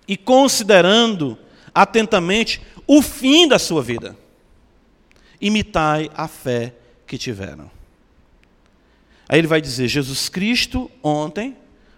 [0.07, 1.39] e considerando
[1.75, 4.17] atentamente o fim da sua vida.
[5.41, 6.75] Imitai a fé
[7.07, 7.71] que tiveram.
[9.29, 11.57] Aí ele vai dizer: Jesus Cristo, ontem,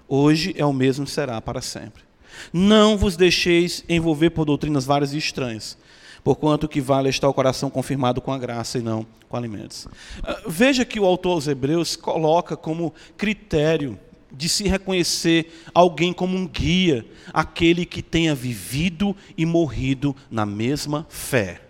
[0.08, 2.04] hoje é o mesmo será para sempre.
[2.52, 5.76] Não vos deixeis envolver por doutrinas várias e estranhas,
[6.22, 9.88] porquanto que vale está o coração confirmado com a graça e não com alimentos.
[10.22, 13.98] Ah, veja que o autor aos Hebreus coloca como critério
[14.30, 21.06] de se reconhecer alguém como um guia, aquele que tenha vivido e morrido na mesma
[21.08, 21.62] fé.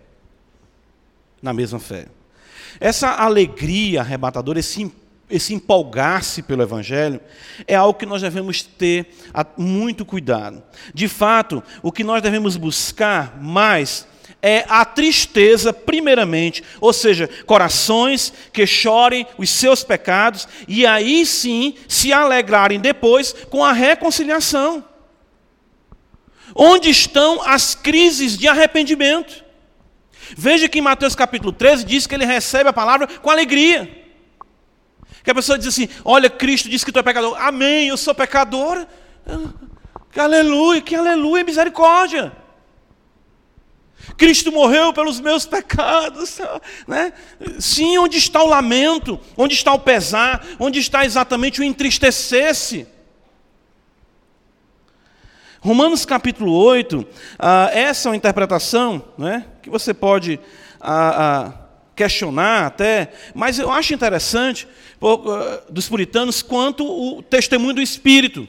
[1.40, 2.08] Na mesma fé.
[2.80, 4.92] Essa alegria arrebatadora, esse,
[5.30, 7.20] esse empolgar-se pelo Evangelho,
[7.66, 9.14] é algo que nós devemos ter
[9.56, 10.62] muito cuidado.
[10.94, 14.06] De fato, o que nós devemos buscar mais
[14.42, 21.74] é a tristeza, primeiramente, ou seja, corações que chorem os seus pecados e aí sim
[21.88, 24.84] se alegrarem depois com a reconciliação.
[26.54, 29.44] Onde estão as crises de arrependimento?
[30.36, 34.04] Veja que em Mateus capítulo 13 diz que ele recebe a palavra com alegria.
[35.22, 37.36] Que a pessoa diz assim: Olha, Cristo disse que tu é pecador.
[37.40, 38.86] Amém, eu sou pecador.
[40.10, 42.32] Que aleluia, que aleluia, misericórdia.
[44.16, 46.38] Cristo morreu pelos meus pecados.
[46.86, 47.12] Né?
[47.58, 49.20] Sim, onde está o lamento?
[49.36, 50.46] Onde está o pesar?
[50.58, 52.86] Onde está exatamente o entristecer-se?
[55.66, 57.04] Romanos capítulo 8,
[57.40, 60.38] ah, essa é uma interpretação né, que você pode
[60.80, 61.52] ah, ah,
[61.96, 64.68] questionar até, mas eu acho interessante
[65.02, 68.46] ah, dos puritanos quanto o testemunho do Espírito.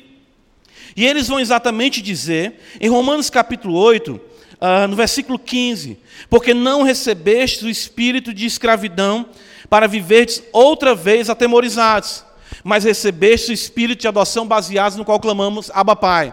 [0.96, 4.22] E eles vão exatamente dizer, em Romanos capítulo 8,
[4.62, 5.98] ah, no versículo 15:
[6.30, 9.26] Porque não recebestes o espírito de escravidão
[9.72, 12.24] para viverdes outra vez atemorizados,
[12.64, 16.32] mas recebeste o espírito de adoção baseado no qual clamamos Abba Pai.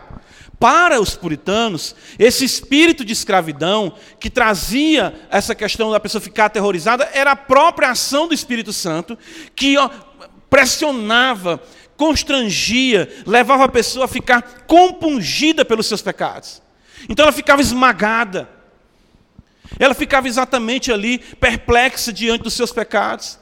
[0.59, 7.09] Para os puritanos, esse espírito de escravidão que trazia essa questão da pessoa ficar aterrorizada
[7.13, 9.19] era a própria ação do Espírito Santo
[9.55, 9.91] que ó,
[10.49, 11.63] pressionava,
[11.97, 16.63] constrangia, levava a pessoa a ficar compungida pelos seus pecados.
[17.09, 18.49] Então ela ficava esmagada.
[19.79, 23.39] Ela ficava exatamente ali, perplexa diante dos seus pecados.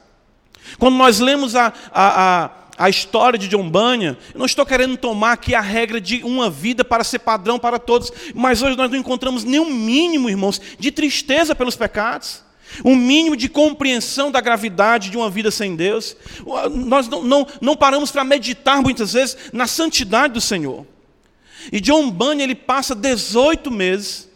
[0.79, 4.97] Quando nós lemos a, a, a, a história de John Bunyan, eu não estou querendo
[4.97, 8.89] tomar aqui a regra de uma vida para ser padrão para todos, mas hoje nós
[8.89, 12.43] não encontramos nenhum mínimo, irmãos, de tristeza pelos pecados
[12.83, 16.15] um mínimo de compreensão da gravidade de uma vida sem Deus.
[16.71, 20.85] Nós não, não, não paramos para meditar muitas vezes na santidade do Senhor.
[21.71, 24.29] E John Bunyan ele passa 18 meses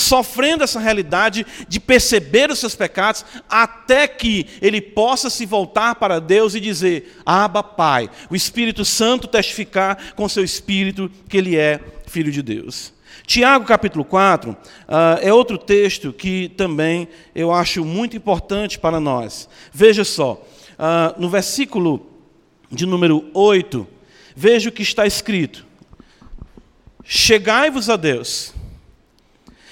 [0.00, 6.20] sofrendo essa realidade de perceber os seus pecados, até que ele possa se voltar para
[6.20, 11.80] Deus e dizer: Abba, Pai, o Espírito Santo testificar com seu espírito que ele é
[12.06, 12.92] filho de Deus.
[13.26, 14.56] Tiago capítulo 4 uh,
[14.88, 19.48] ah, é outro texto que também eu acho muito importante para nós.
[19.72, 22.06] Veja só, uh, no versículo
[22.72, 23.86] de número 8,
[24.34, 25.64] veja o que está escrito:
[27.04, 28.52] Chegai-vos a Deus,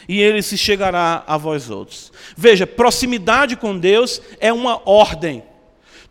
[0.09, 2.11] e ele se chegará a vós outros.
[2.35, 5.43] Veja, proximidade com Deus é uma ordem.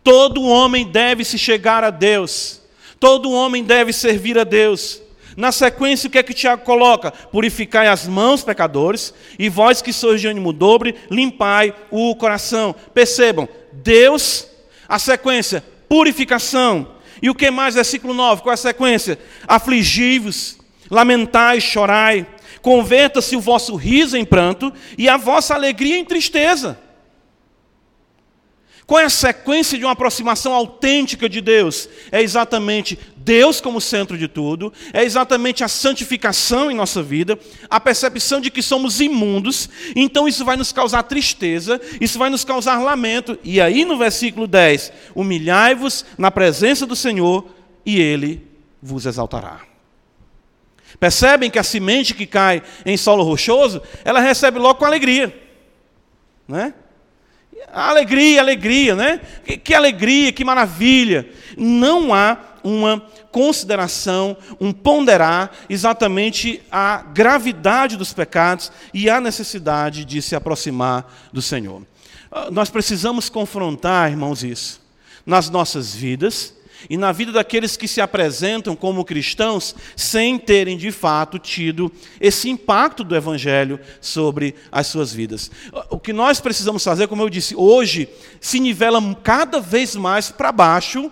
[0.04, 2.62] Todo homem deve se chegar a Deus.
[3.00, 5.02] Todo homem deve servir a Deus.
[5.36, 7.10] Na sequência, o que é que Tiago coloca?
[7.10, 12.74] Purificai as mãos, pecadores, e vós que sois de ânimo dobre, limpai o coração.
[12.92, 14.48] Percebam, Deus,
[14.88, 16.88] a sequência, purificação.
[17.22, 17.74] E o que mais?
[17.74, 19.18] Versículo 9, qual é a sequência?
[19.46, 20.58] Afligi-vos,
[20.90, 22.26] lamentai, chorai,
[22.60, 26.78] converta-se o vosso riso em pranto e a vossa alegria em tristeza.
[28.88, 31.86] Qual é a sequência de uma aproximação autêntica de Deus?
[32.10, 37.78] É exatamente Deus como centro de tudo, é exatamente a santificação em nossa vida, a
[37.78, 42.82] percepção de que somos imundos, então isso vai nos causar tristeza, isso vai nos causar
[42.82, 43.38] lamento.
[43.44, 47.46] E aí no versículo 10: humilhai-vos na presença do Senhor
[47.84, 48.46] e ele
[48.82, 49.67] vos exaltará.
[51.00, 55.34] Percebem que a semente que cai em solo rochoso, ela recebe logo com alegria,
[56.46, 56.74] né?
[57.72, 59.20] Alegria, alegria, né?
[59.44, 61.28] Que, que, alegria, que maravilha.
[61.56, 70.20] Não há uma consideração, um ponderar exatamente a gravidade dos pecados e a necessidade de
[70.20, 71.82] se aproximar do Senhor.
[72.30, 74.80] Ah, nós precisamos confrontar, irmãos, isso
[75.28, 76.54] nas nossas vidas
[76.88, 82.48] e na vida daqueles que se apresentam como cristãos sem terem de fato tido esse
[82.48, 85.50] impacto do Evangelho sobre as suas vidas.
[85.90, 88.08] O que nós precisamos fazer, como eu disse, hoje
[88.40, 91.10] se nivela cada vez mais para baixo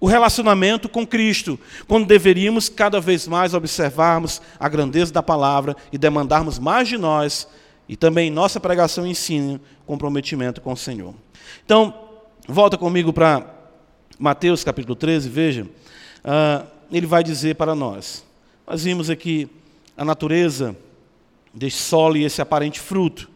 [0.00, 5.98] o relacionamento com Cristo, quando deveríamos cada vez mais observarmos a grandeza da palavra e
[5.98, 7.46] demandarmos mais de nós
[7.86, 11.14] e também em nossa pregação e ensino comprometimento com o Senhor.
[11.64, 11.92] Então,
[12.48, 13.59] volta comigo para
[14.22, 18.22] Mateus capítulo 13, veja, uh, ele vai dizer para nós.
[18.66, 19.48] Nós vimos aqui
[19.96, 20.76] a natureza
[21.54, 23.30] desse solo e esse aparente fruto.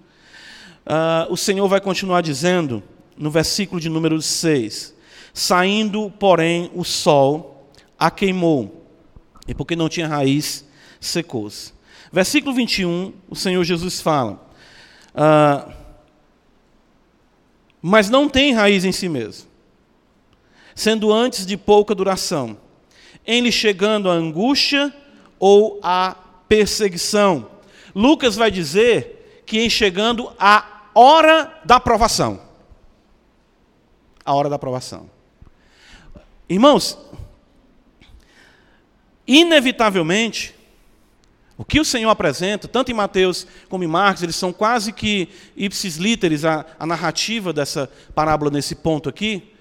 [0.85, 2.83] Uh, o Senhor vai continuar dizendo,
[3.17, 4.95] no versículo de número 6,
[5.33, 8.87] saindo, porém, o sol a queimou,
[9.49, 10.69] e porque não tinha raiz,
[11.01, 11.73] secou-se.
[12.13, 14.35] Versículo 21, o Senhor Jesus fala,
[15.15, 15.73] uh,
[17.81, 19.54] mas não tem raiz em si mesmo
[20.75, 22.57] sendo antes de pouca duração,
[23.27, 24.93] em lhe chegando a angústia
[25.39, 26.17] ou a
[26.49, 27.49] perseguição.
[27.95, 32.41] Lucas vai dizer que em chegando a hora da aprovação.
[34.25, 35.09] A hora da aprovação.
[36.49, 36.99] Irmãos,
[39.27, 40.55] inevitavelmente,
[41.57, 45.29] o que o Senhor apresenta, tanto em Mateus como em Marcos, eles são quase que
[45.57, 49.54] ipsis literis, a, a narrativa dessa parábola nesse ponto aqui,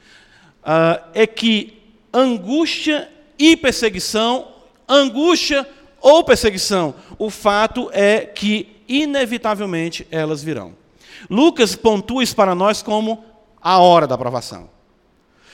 [0.64, 1.82] uh, é que
[2.14, 4.48] angústia e perseguição,
[4.88, 5.68] angústia
[6.02, 10.76] ou perseguição, o fato é que inevitavelmente elas virão.
[11.30, 13.24] Lucas pontua isso para nós como
[13.62, 14.70] a hora da aprovação.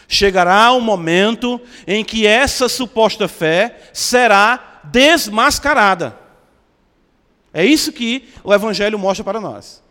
[0.08, 6.18] Chegará um momento em que essa suposta fé será desmascarada.
[7.54, 9.84] É isso que o Evangelho mostra para nós.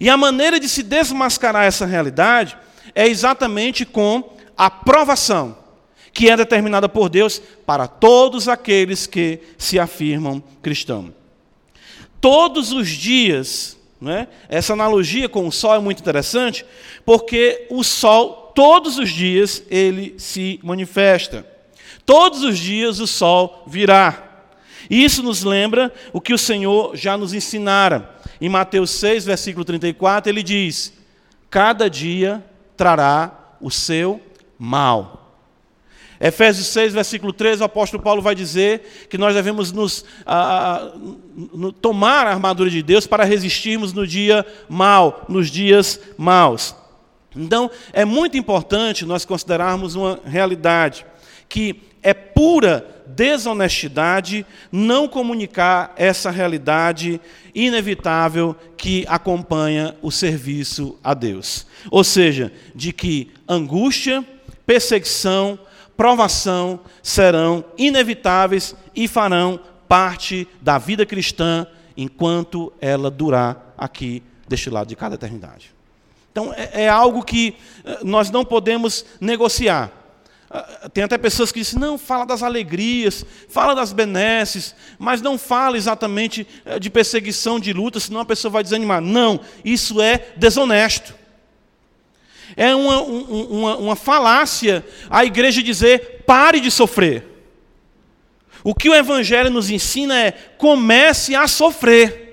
[0.00, 2.58] E a maneira de se desmascarar essa realidade
[2.94, 5.56] é exatamente com a provação,
[6.12, 11.12] que é determinada por Deus para todos aqueles que se afirmam cristãos.
[12.20, 14.28] Todos os dias, né?
[14.50, 16.66] essa analogia com o sol é muito interessante,
[17.06, 21.46] porque o sol, todos os dias, ele se manifesta.
[22.04, 24.44] Todos os dias o sol virá.
[24.90, 28.14] Isso nos lembra o que o Senhor já nos ensinara.
[28.38, 30.92] Em Mateus 6, versículo 34, ele diz:
[31.48, 32.44] Cada dia
[32.76, 34.20] trará o seu
[34.60, 35.20] mal.
[36.20, 40.04] Efésios 6, versículo 13, o apóstolo Paulo vai dizer que nós devemos nos,
[41.80, 46.76] tomar a armadura de Deus para resistirmos no dia mal, nos dias maus.
[47.34, 51.06] Então, é muito importante nós considerarmos uma realidade
[51.48, 57.20] que é pura desonestidade não comunicar essa realidade
[57.54, 61.66] inevitável que acompanha o serviço a Deus.
[61.90, 64.24] Ou seja, de que angústia,
[64.70, 65.58] perseguição,
[65.96, 69.58] provação serão inevitáveis e farão
[69.88, 71.66] parte da vida cristã
[71.96, 75.74] enquanto ela durar aqui deste lado de cada eternidade.
[76.30, 79.90] Então é, é algo que eh, nós não podemos negociar.
[80.48, 85.36] Ah, tem até pessoas que dizem, não, fala das alegrias, fala das benesses, mas não
[85.36, 89.00] fala exatamente eh, de perseguição, de luta, senão a pessoa vai desanimar.
[89.00, 91.18] Não, isso é desonesto.
[92.56, 97.26] É uma, uma, uma falácia a igreja dizer: pare de sofrer.
[98.62, 102.28] O que o Evangelho nos ensina é: comece a sofrer.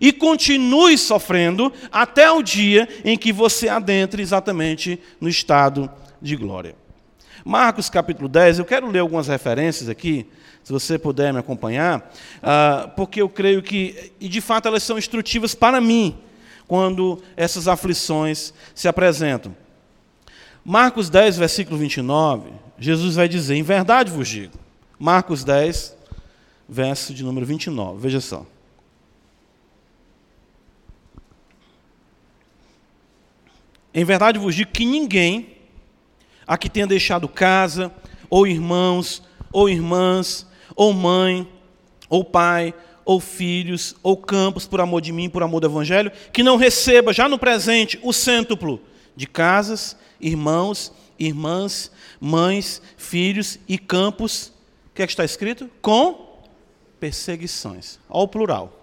[0.00, 5.90] E continue sofrendo até o dia em que você adentre exatamente no estado
[6.22, 6.76] de glória.
[7.44, 10.26] Marcos capítulo 10, eu quero ler algumas referências aqui,
[10.62, 14.98] se você puder me acompanhar, ah, porque eu creio que, e de fato elas são
[14.98, 16.18] instrutivas para mim,
[16.68, 19.56] quando essas aflições se apresentam.
[20.64, 24.52] Marcos 10, versículo 29, Jesus vai dizer: Em verdade vos digo.
[24.98, 25.96] Marcos 10,
[26.68, 28.44] verso de número 29, veja só.
[33.94, 35.56] Em verdade vos digo que ninguém
[36.46, 37.90] aqui tenha deixado casa,
[38.28, 40.46] ou irmãos, ou irmãs,
[40.76, 41.50] ou mãe,
[42.10, 42.74] ou pai,
[43.08, 47.10] ou filhos, ou campos, por amor de mim, por amor do Evangelho, que não receba
[47.10, 48.82] já no presente o cêntuplo
[49.16, 51.90] de casas, irmãos, irmãs,
[52.20, 54.52] mães, filhos e campos.
[54.90, 55.70] O que é que está escrito?
[55.80, 56.38] Com
[57.00, 57.98] perseguições.
[58.10, 58.78] Ao plural.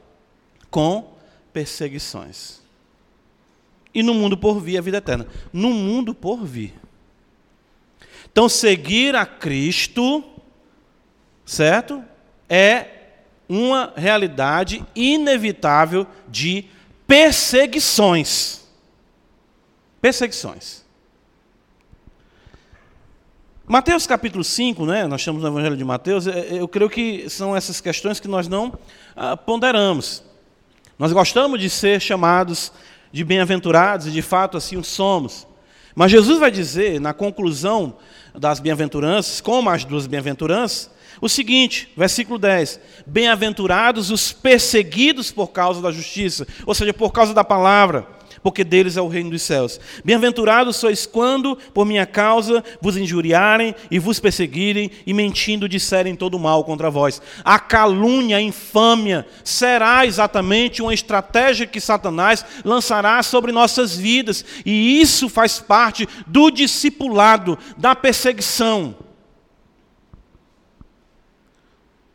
[0.71, 1.13] Com
[1.53, 2.63] perseguições.
[3.93, 5.27] E no mundo por vir a vida eterna.
[5.53, 6.73] No mundo por vir.
[8.31, 10.23] Então, seguir a Cristo,
[11.45, 12.03] certo?
[12.49, 12.94] É
[13.47, 16.65] uma realidade inevitável de
[17.07, 18.61] perseguições.
[20.01, 20.85] Perseguições.
[23.67, 27.27] Mateus capítulo 5, né, nós estamos no Evangelho de Mateus, é, é, eu creio que
[27.29, 28.77] são essas questões que nós não
[29.15, 30.23] ah, ponderamos.
[30.99, 32.71] Nós gostamos de ser chamados
[33.11, 35.47] de bem-aventurados, e de fato assim o somos.
[35.95, 37.95] Mas Jesus vai dizer, na conclusão
[38.35, 40.91] das bem-aventuranças, como as duas bem-aventuranças,
[41.25, 47.33] o seguinte, versículo 10: Bem-aventurados os perseguidos por causa da justiça, ou seja, por causa
[47.33, 48.07] da palavra,
[48.43, 49.79] porque deles é o reino dos céus.
[50.03, 56.37] Bem-aventurados sois quando, por minha causa, vos injuriarem e vos perseguirem e mentindo disserem todo
[56.37, 57.19] mal contra vós.
[57.43, 65.01] A calúnia, a infâmia, será exatamente uma estratégia que Satanás lançará sobre nossas vidas, e
[65.01, 68.95] isso faz parte do discipulado, da perseguição.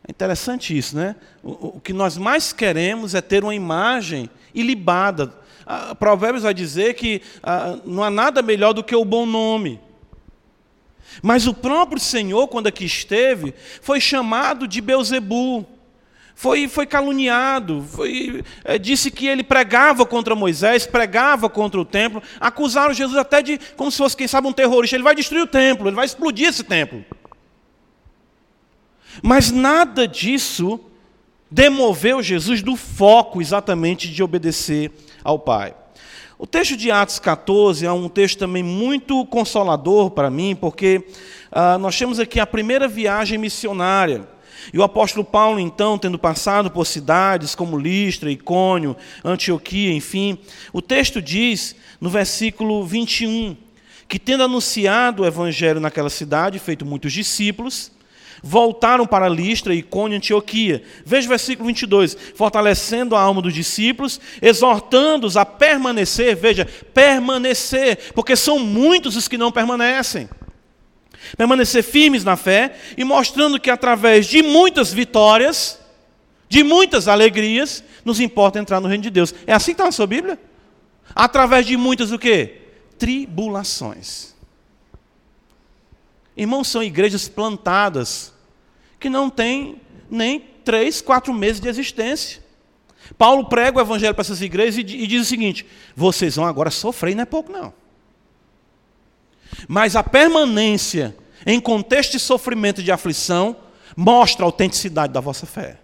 [0.11, 1.15] interessante isso, né?
[1.41, 5.33] O, o que nós mais queremos é ter uma imagem ilibada.
[5.65, 9.79] A Provérbios vai dizer que ah, não há nada melhor do que o bom nome.
[11.21, 15.65] Mas o próprio Senhor, quando aqui esteve, foi chamado de Beuzebu.
[16.33, 22.23] Foi, foi caluniado, foi, é, disse que ele pregava contra Moisés, pregava contra o templo,
[22.39, 24.95] acusaram Jesus até de, como se fosse, quem sabe, um terrorista.
[24.95, 27.05] Ele vai destruir o templo, ele vai explodir esse templo.
[29.21, 30.79] Mas nada disso
[31.49, 34.91] demoveu Jesus do foco exatamente de obedecer
[35.23, 35.75] ao Pai.
[36.39, 41.05] O texto de Atos 14 é um texto também muito consolador para mim, porque
[41.51, 44.27] ah, nós temos aqui a primeira viagem missionária.
[44.73, 50.37] E o apóstolo Paulo, então, tendo passado por cidades como Listra, Icônio, Antioquia, enfim,
[50.71, 53.55] o texto diz, no versículo 21,
[54.07, 57.91] que tendo anunciado o evangelho naquela cidade, feito muitos discípulos,
[58.41, 60.83] voltaram para Listra, Icônio e Antioquia.
[61.05, 62.17] Veja o versículo 22.
[62.35, 69.37] Fortalecendo a alma dos discípulos, exortando-os a permanecer, veja, permanecer, porque são muitos os que
[69.37, 70.29] não permanecem.
[71.37, 75.79] Permanecer firmes na fé e mostrando que através de muitas vitórias,
[76.49, 79.33] de muitas alegrias, nos importa entrar no reino de Deus.
[79.45, 80.39] É assim que está na sua Bíblia?
[81.13, 82.61] Através de muitas o quê?
[82.97, 84.31] Tribulações.
[86.35, 88.30] Irmãos, são igrejas plantadas
[89.01, 92.41] que não têm nem três, quatro meses de existência.
[93.17, 97.13] Paulo prega o evangelho para essas igrejas e diz o seguinte: vocês vão agora sofrer,
[97.15, 97.73] não é pouco, não.
[99.67, 101.13] Mas a permanência
[101.45, 103.57] em contexto de sofrimento e de aflição
[103.97, 105.79] mostra a autenticidade da vossa fé.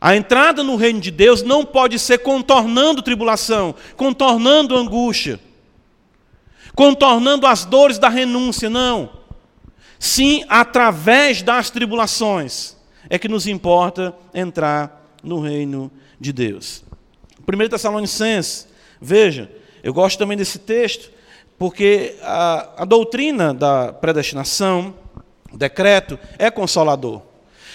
[0.00, 5.40] A entrada no reino de Deus não pode ser contornando tribulação, contornando angústia
[6.78, 9.10] contornando as dores da renúncia, não.
[9.98, 12.76] Sim, através das tribulações
[13.10, 15.90] é que nos importa entrar no reino
[16.20, 16.84] de Deus.
[17.46, 18.68] 1 Tessalonicenses,
[19.00, 19.50] veja,
[19.82, 21.10] eu gosto também desse texto,
[21.58, 24.94] porque a, a doutrina da predestinação,
[25.52, 27.22] decreto, é consolador.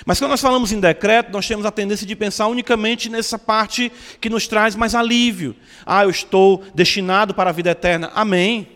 [0.05, 3.91] Mas quando nós falamos em decreto, nós temos a tendência de pensar unicamente nessa parte
[4.19, 5.55] que nos traz mais alívio.
[5.85, 8.11] Ah, eu estou destinado para a vida eterna.
[8.13, 8.67] Amém.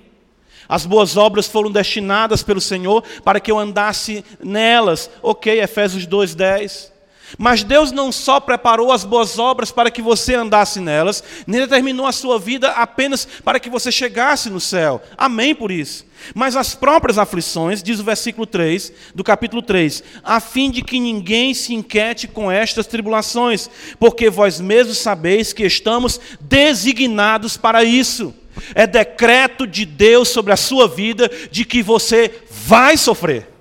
[0.68, 5.10] As boas obras foram destinadas pelo Senhor para que eu andasse nelas.
[5.22, 6.97] Ok, Efésios 2,10.
[7.38, 12.06] Mas Deus não só preparou as boas obras para que você andasse nelas, nem determinou
[12.06, 15.02] a sua vida apenas para que você chegasse no céu.
[15.18, 16.06] Amém por isso.
[16.34, 21.00] Mas as próprias aflições, diz o versículo 3 do capítulo 3, a fim de que
[21.00, 23.70] ninguém se inquiete com estas tribulações,
[24.00, 28.34] porque vós mesmos sabeis que estamos designados para isso.
[28.74, 33.57] É decreto de Deus sobre a sua vida de que você vai sofrer.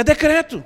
[0.00, 0.64] É decreto.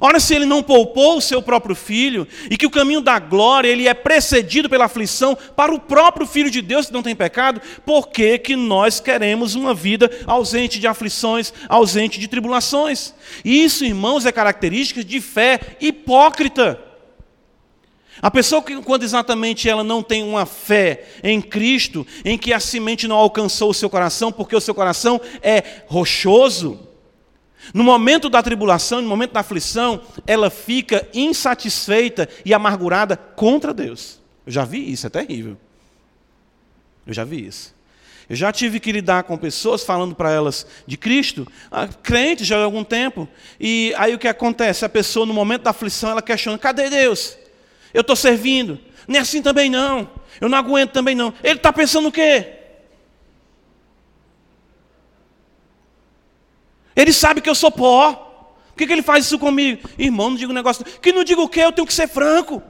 [0.00, 3.68] Ora, se ele não poupou o seu próprio filho, e que o caminho da glória
[3.68, 7.60] ele é precedido pela aflição para o próprio filho de Deus que não tem pecado,
[7.86, 13.14] por que, que nós queremos uma vida ausente de aflições, ausente de tribulações?
[13.44, 16.80] Isso, irmãos, é característica de fé hipócrita.
[18.20, 22.58] A pessoa que, quando exatamente ela não tem uma fé em Cristo, em que a
[22.58, 26.87] semente não alcançou o seu coração, porque o seu coração é rochoso,
[27.74, 34.20] no momento da tribulação, no momento da aflição, ela fica insatisfeita e amargurada contra Deus.
[34.46, 35.56] Eu já vi isso, é terrível.
[37.06, 37.74] Eu já vi isso.
[38.28, 42.58] Eu já tive que lidar com pessoas falando para elas de Cristo, ah, crentes já
[42.58, 43.26] há algum tempo,
[43.58, 44.84] e aí o que acontece?
[44.84, 47.38] A pessoa, no momento da aflição, ela questiona: cadê Deus?
[47.92, 48.78] Eu estou servindo.
[49.06, 50.10] Nem assim também não.
[50.38, 51.32] Eu não aguento também não.
[51.42, 52.57] Ele está pensando o quê?
[56.98, 58.12] Ele sabe que eu sou pó.
[58.70, 59.88] Por que, que ele faz isso comigo?
[59.96, 60.84] Irmão, não diga um negócio.
[60.84, 61.60] Que não diga o quê?
[61.60, 62.60] Eu tenho que ser franco.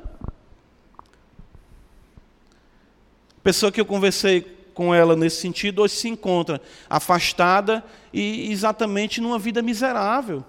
[3.42, 4.42] Pessoa que eu conversei
[4.74, 6.60] com ela nesse sentido, hoje se encontra
[6.90, 10.44] afastada e exatamente numa vida miserável,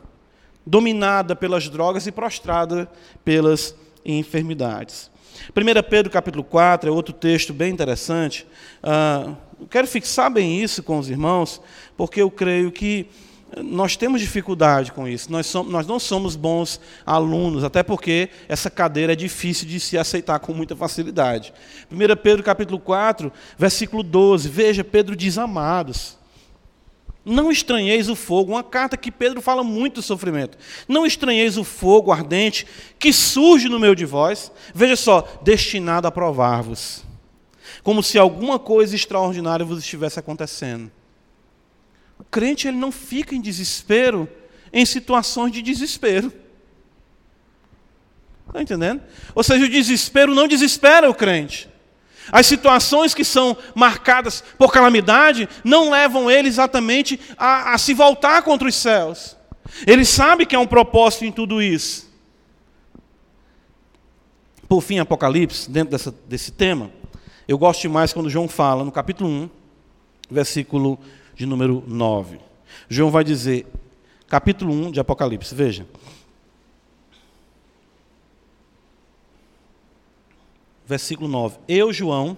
[0.66, 2.92] dominada pelas drogas e prostrada
[3.24, 3.74] pelas
[4.06, 5.10] enfermidades.
[5.56, 8.46] 1 Pedro capítulo 4 é outro texto bem interessante.
[8.84, 9.36] Ah,
[9.70, 11.62] quero fixar bem isso com os irmãos,
[11.96, 13.08] porque eu creio que
[13.58, 15.32] nós temos dificuldade com isso.
[15.32, 19.98] Nós, somos, nós não somos bons alunos, até porque essa cadeira é difícil de se
[19.98, 21.54] aceitar com muita facilidade.
[21.92, 24.48] 1 Pedro capítulo 4, versículo 12.
[24.50, 26.18] Veja, Pedro diz, amados.
[27.26, 30.58] Não estranheis o fogo, uma carta que Pedro fala muito do sofrimento.
[30.88, 32.66] Não estranheis o fogo ardente
[32.98, 37.04] que surge no meio de vós, veja só, destinado a provar-vos,
[37.84, 40.90] como se alguma coisa extraordinária vos estivesse acontecendo.
[42.20, 44.30] O crente ele não fica em desespero
[44.72, 46.32] em situações de desespero.
[48.48, 49.02] Está entendendo?
[49.34, 51.70] Ou seja, o desespero não desespera o crente.
[52.32, 58.44] As situações que são marcadas por calamidade não levam ele exatamente a, a se voltar
[58.44, 59.36] contra os céus.
[59.86, 62.10] Ele sabe que há um propósito em tudo isso.
[64.68, 66.92] Por fim, Apocalipse, dentro dessa, desse tema,
[67.48, 69.50] eu gosto demais quando João fala, no capítulo 1,
[70.30, 71.00] versículo
[71.40, 72.38] de número 9.
[72.90, 73.66] João vai dizer,
[74.28, 75.88] capítulo 1 de Apocalipse, veja.
[80.86, 81.60] versículo 9.
[81.66, 82.36] Eu, João,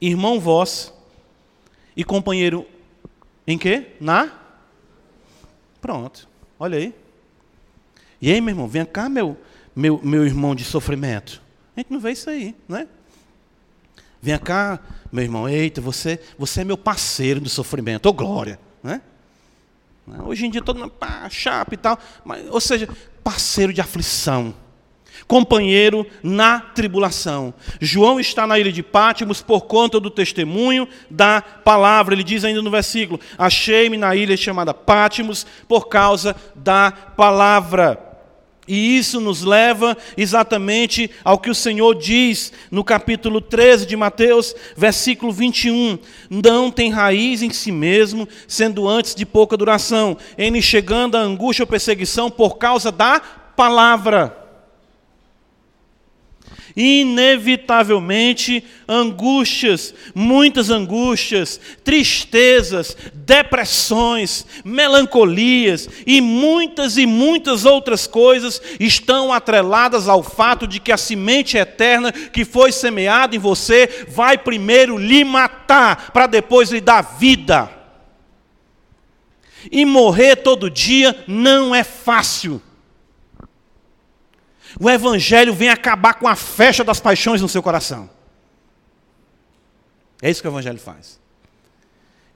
[0.00, 0.92] irmão vós
[1.96, 2.64] e companheiro
[3.46, 3.94] em quê?
[3.98, 4.38] Na?
[5.80, 6.28] Pronto.
[6.60, 6.94] Olha aí.
[8.20, 9.36] E aí, meu irmão, vem cá, meu,
[9.74, 11.42] meu, meu irmão de sofrimento.
[11.74, 12.86] A gente não vê isso aí, né?
[14.26, 14.80] Vem cá,
[15.12, 19.00] meu irmão, eita, você, você é meu parceiro de sofrimento, ô glória, né?
[20.24, 22.88] Hoje em dia todo mundo, pá, chapa e tal, mas, ou seja,
[23.22, 24.52] parceiro de aflição,
[25.28, 27.54] companheiro na tribulação.
[27.80, 32.12] João está na ilha de Pátimos por conta do testemunho da palavra.
[32.12, 38.05] Ele diz ainda no versículo: Achei-me na ilha chamada Pátimos por causa da palavra.
[38.66, 44.54] E isso nos leva exatamente ao que o Senhor diz no capítulo 13 de Mateus,
[44.76, 45.98] versículo 21.
[46.28, 51.62] Não tem raiz em si mesmo, sendo antes de pouca duração, em chegando a angústia
[51.62, 54.45] ou perseguição por causa da palavra
[56.76, 70.06] inevitavelmente angústias, muitas angústias, tristezas, depressões, melancolias e muitas e muitas outras coisas estão atreladas
[70.06, 75.24] ao fato de que a semente eterna que foi semeada em você vai primeiro lhe
[75.24, 77.70] matar para depois lhe dar vida.
[79.72, 82.62] E morrer todo dia não é fácil.
[84.78, 88.10] O Evangelho vem acabar com a festa das paixões no seu coração.
[90.20, 91.18] É isso que o Evangelho faz.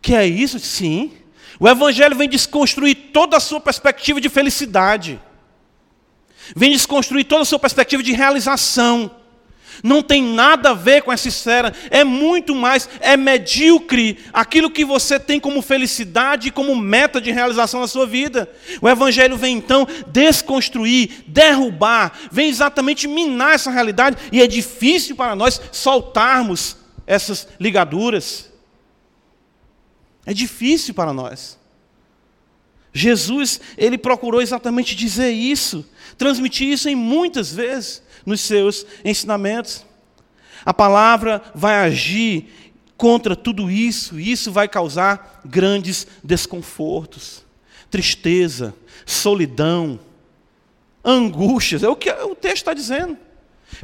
[0.01, 0.59] Que é isso?
[0.59, 1.13] Sim.
[1.59, 5.21] O Evangelho vem desconstruir toda a sua perspectiva de felicidade.
[6.57, 9.11] Vem desconstruir toda a sua perspectiva de realização.
[9.83, 14.85] Não tem nada a ver com essa esfera, é muito mais, é medíocre aquilo que
[14.85, 18.51] você tem como felicidade e como meta de realização na sua vida.
[18.81, 25.37] O Evangelho vem então desconstruir, derrubar, vem exatamente minar essa realidade, e é difícil para
[25.37, 26.77] nós soltarmos
[27.07, 28.51] essas ligaduras.
[30.27, 31.60] É difícil para nós.
[32.93, 35.85] Jesus, ele procurou exatamente dizer isso,
[36.19, 39.85] transmitir isso em muitas vezes nos seus ensinamentos.
[40.65, 42.49] A palavra vai agir
[42.97, 47.45] contra tudo isso, e isso vai causar grandes desconfortos,
[47.91, 48.75] tristeza,
[49.07, 49.99] solidão,
[51.03, 51.83] angústias.
[51.83, 53.17] É o que o texto está dizendo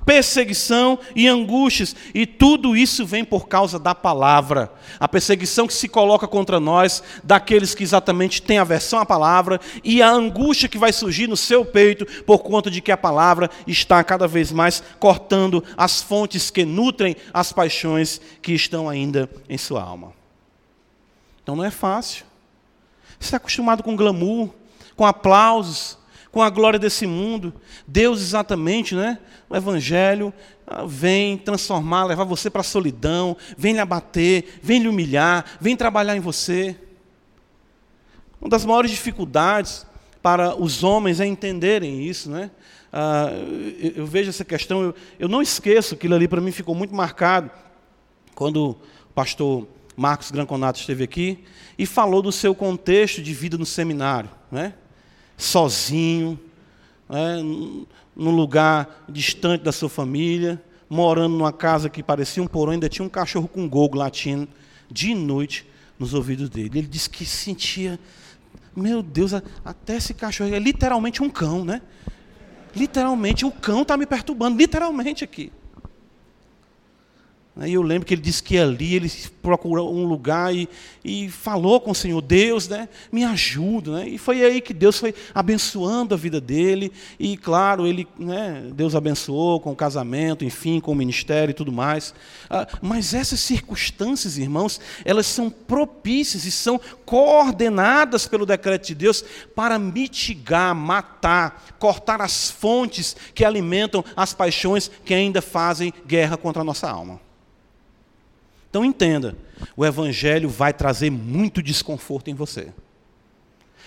[0.04, 4.72] perseguição e angústias, e tudo isso vem por causa da palavra.
[4.98, 10.02] A perseguição que se coloca contra nós, daqueles que exatamente têm aversão à palavra, e
[10.02, 14.02] a angústia que vai surgir no seu peito por conta de que a palavra está
[14.04, 19.82] cada vez mais cortando as fontes que nutrem as paixões que estão ainda em sua
[19.82, 20.12] alma.
[21.42, 22.24] Então não é fácil.
[23.18, 24.50] Você está acostumado com glamour,
[24.96, 25.98] com aplausos,
[26.36, 27.54] com a glória desse mundo.
[27.86, 29.18] Deus exatamente, né?
[29.48, 30.34] O Evangelho
[30.66, 35.74] ah, vem transformar, levar você para a solidão, vem lhe abater, vem lhe humilhar, vem
[35.74, 36.76] trabalhar em você.
[38.38, 39.86] Uma das maiores dificuldades
[40.22, 42.50] para os homens é entenderem isso, né?
[42.92, 43.30] Ah,
[43.96, 47.50] eu, vejo essa questão, eu, eu não esqueço, aquilo ali para mim ficou muito marcado,
[48.34, 49.66] quando o pastor
[49.96, 51.44] Marcos Granconato esteve aqui
[51.78, 54.74] e falou do seu contexto de vida no seminário, né?
[55.36, 56.38] Sozinho,
[57.08, 57.42] né,
[58.14, 63.04] num lugar distante da sua família, morando numa casa que parecia um porão, ainda tinha
[63.04, 64.48] um cachorro com gogo latindo,
[64.90, 65.66] de noite,
[65.98, 66.78] nos ouvidos dele.
[66.78, 67.98] Ele disse que sentia,
[68.74, 69.32] meu Deus,
[69.64, 71.82] até esse cachorro é literalmente um cão, né?
[72.74, 75.50] Literalmente, o cão está me perturbando, literalmente aqui.
[77.64, 80.68] E eu lembro que ele disse que ali ele procurou um lugar e,
[81.02, 83.92] e falou com o Senhor, Deus, né, me ajuda.
[83.92, 84.08] Né?
[84.10, 86.92] E foi aí que Deus foi abençoando a vida dele.
[87.18, 91.72] E claro, ele, né, Deus abençoou com o casamento, enfim, com o ministério e tudo
[91.72, 92.12] mais.
[92.50, 99.24] Ah, mas essas circunstâncias, irmãos, elas são propícias e são coordenadas pelo decreto de Deus
[99.54, 106.60] para mitigar, matar, cortar as fontes que alimentam as paixões que ainda fazem guerra contra
[106.60, 107.25] a nossa alma.
[108.76, 109.34] Então entenda,
[109.74, 112.74] o Evangelho vai trazer muito desconforto em você.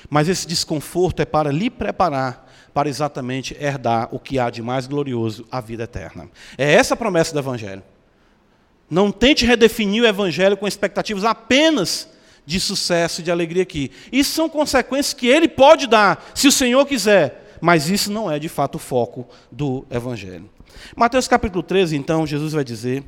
[0.09, 4.87] Mas esse desconforto é para lhe preparar para exatamente herdar o que há de mais
[4.87, 6.27] glorioso, a vida eterna.
[6.57, 7.83] É essa a promessa do Evangelho.
[8.89, 12.09] Não tente redefinir o Evangelho com expectativas apenas
[12.43, 13.91] de sucesso e de alegria aqui.
[14.11, 18.39] Isso são consequências que ele pode dar, se o Senhor quiser, mas isso não é
[18.39, 20.49] de fato o foco do Evangelho.
[20.95, 23.03] Mateus capítulo 13, então, Jesus vai dizer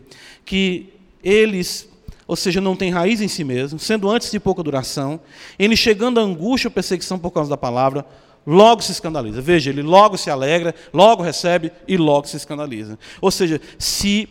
[0.45, 1.88] que eles,
[2.28, 5.19] ou seja, não têm raiz em si mesmo, sendo antes de pouca duração,
[5.57, 8.05] eles chegando à angústia ou perseguição por causa da palavra,
[8.45, 9.41] logo se escandaliza.
[9.41, 12.97] Veja, ele logo se alegra, logo recebe e logo se escandaliza.
[13.19, 14.28] Ou seja, se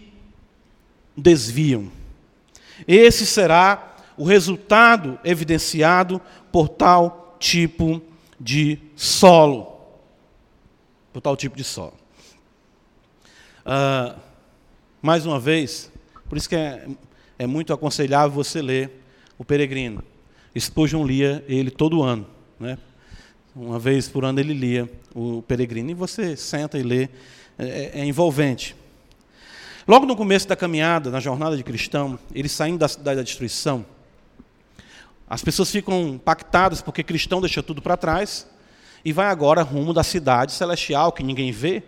[1.16, 1.90] desviam.
[2.86, 6.20] Esse será o resultado evidenciado
[6.52, 8.02] por tal tipo
[8.38, 9.78] de solo.
[11.12, 11.94] Por tal tipo de solo.
[13.64, 14.16] Ah,
[15.00, 15.89] mais uma vez,
[16.30, 16.86] por isso que é,
[17.40, 19.02] é muito aconselhável você ler
[19.36, 20.00] o Peregrino.
[20.56, 22.24] Spurgeon lia ele todo ano.
[22.58, 22.78] Né?
[23.52, 25.90] Uma vez por ano ele lia o Peregrino.
[25.90, 27.08] E você senta e lê.
[27.58, 28.76] É, é envolvente.
[29.88, 33.84] Logo no começo da caminhada, na jornada de cristão, eles saindo da cidade da destruição,
[35.28, 38.46] as pessoas ficam impactadas porque cristão deixa tudo para trás
[39.04, 41.82] e vai agora rumo da cidade celestial que ninguém vê.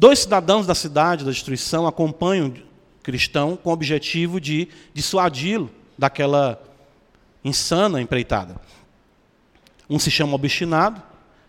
[0.00, 2.54] Dois cidadãos da cidade da destruição acompanham o
[3.02, 6.58] cristão com o objetivo de dissuadi-lo daquela
[7.44, 8.58] insana empreitada.
[9.90, 11.02] Um se chama obstinado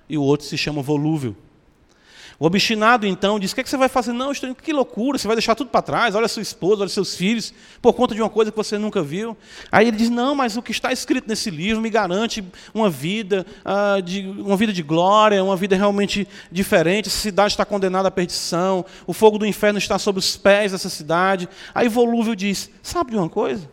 [0.10, 1.34] e o outro se chama volúvel.
[2.42, 4.14] O obstinado, então, diz: O que, é que você vai fazer?
[4.14, 4.56] Não, estou...
[4.56, 6.16] que loucura, você vai deixar tudo para trás.
[6.16, 9.38] Olha sua esposa, olha seus filhos, por conta de uma coisa que você nunca viu.
[9.72, 13.46] Aí ele diz: Não, mas o que está escrito nesse livro me garante uma vida,
[13.64, 17.10] uh, de, uma vida de glória, uma vida realmente diferente.
[17.10, 20.90] Essa cidade está condenada à perdição, o fogo do inferno está sobre os pés dessa
[20.90, 21.48] cidade.
[21.76, 23.70] Aí Volúvel diz: Sabe de uma coisa?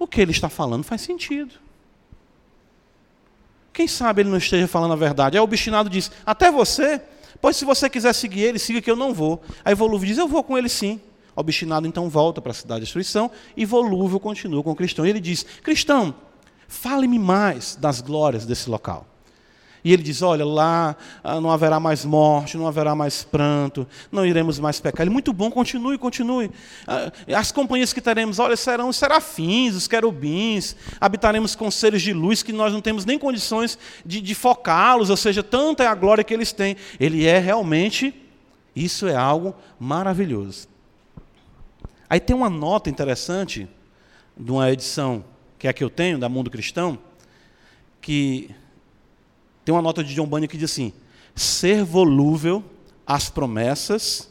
[0.00, 1.54] O que ele está falando faz sentido.
[3.72, 5.36] Quem sabe ele não esteja falando a verdade?
[5.36, 7.00] Aí o obstinado diz: Até você?
[7.44, 9.42] Pois se você quiser seguir ele, siga que eu não vou.
[9.62, 10.98] Aí Volúvel diz: Eu vou com ele sim.
[11.36, 15.04] Obstinado então volta para a cidade de destruição e Volúvel continua com o cristão.
[15.04, 16.14] E ele diz: Cristão,
[16.66, 19.06] fale-me mais das glórias desse local.
[19.84, 24.24] E ele diz: Olha, lá ah, não haverá mais morte, não haverá mais pranto, não
[24.24, 25.02] iremos mais pecar.
[25.04, 26.50] Ele, muito bom, continue, continue.
[26.86, 32.14] Ah, as companhias que teremos, olha, serão os serafins, os querubins, habitaremos com seres de
[32.14, 35.94] luz que nós não temos nem condições de, de focá-los, ou seja, tanta é a
[35.94, 36.76] glória que eles têm.
[36.98, 38.14] Ele é realmente,
[38.74, 40.66] isso é algo maravilhoso.
[42.08, 43.68] Aí tem uma nota interessante
[44.34, 45.24] de uma edição,
[45.58, 46.98] que é a que eu tenho, da Mundo Cristão,
[48.00, 48.50] que
[49.64, 50.92] tem uma nota de John Bunyan que diz assim:
[51.34, 52.62] ser volúvel
[53.06, 54.30] às promessas,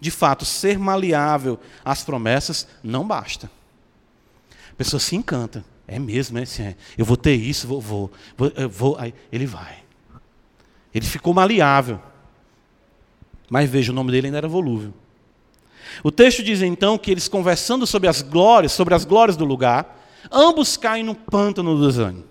[0.00, 3.50] de fato, ser maleável às promessas, não basta.
[4.70, 5.64] A pessoa se encanta.
[5.86, 6.76] É mesmo, é assim, é.
[6.96, 8.10] eu vou ter isso, vou, vou,
[8.70, 8.96] vou.
[8.98, 9.82] Aí ele vai.
[10.94, 12.00] Ele ficou maleável.
[13.50, 14.94] Mas veja, o nome dele ainda era volúvel.
[16.02, 20.00] O texto diz então que eles conversando sobre as glórias, sobre as glórias do lugar,
[20.30, 22.24] ambos caem no pântano do desânimo.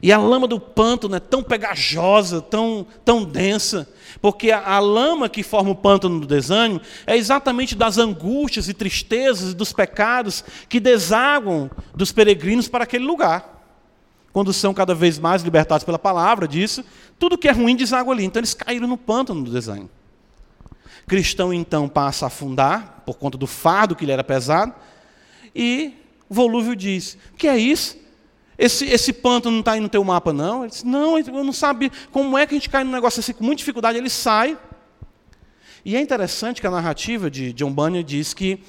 [0.00, 3.88] E a lama do pântano é tão pegajosa, tão, tão densa,
[4.20, 8.74] porque a, a, lama que forma o pântano do desânimo é exatamente das angústias e
[8.74, 13.60] tristezas e dos pecados que desaguam dos peregrinos para aquele lugar.
[14.32, 16.84] Quando são cada vez mais libertados pela palavra disso,
[17.18, 18.24] tudo que é ruim deságua ali.
[18.24, 19.90] Então eles caíram no pântano do desânimo.
[21.06, 24.72] Cristão então passa a afundar por conta do fardo que lhe era pesado,
[25.54, 25.92] e
[26.30, 28.01] Volúvel diz: "O que é isso?
[28.62, 30.62] Esse, esse pântano não está aí no teu mapa, não?
[30.62, 33.32] Ele disse, não, eu não sabia como é que a gente cai num negócio assim
[33.32, 33.98] com muita dificuldade.
[33.98, 34.56] Ele sai.
[35.84, 38.62] E é interessante que a narrativa de John Bunyan diz que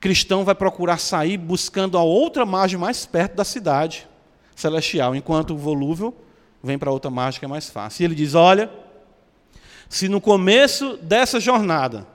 [0.00, 4.08] cristão vai procurar sair buscando a outra margem mais perto da cidade
[4.56, 6.12] celestial, enquanto o volúvel
[6.60, 8.02] vem para outra margem que é mais fácil.
[8.02, 8.68] E ele diz: olha,
[9.88, 12.08] se no começo dessa jornada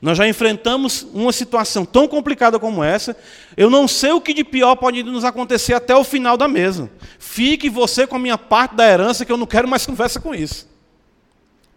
[0.00, 3.16] nós já enfrentamos uma situação tão complicada como essa.
[3.56, 6.90] Eu não sei o que de pior pode nos acontecer até o final da mesa.
[7.18, 10.34] Fique você com a minha parte da herança, que eu não quero mais conversa com
[10.34, 10.68] isso.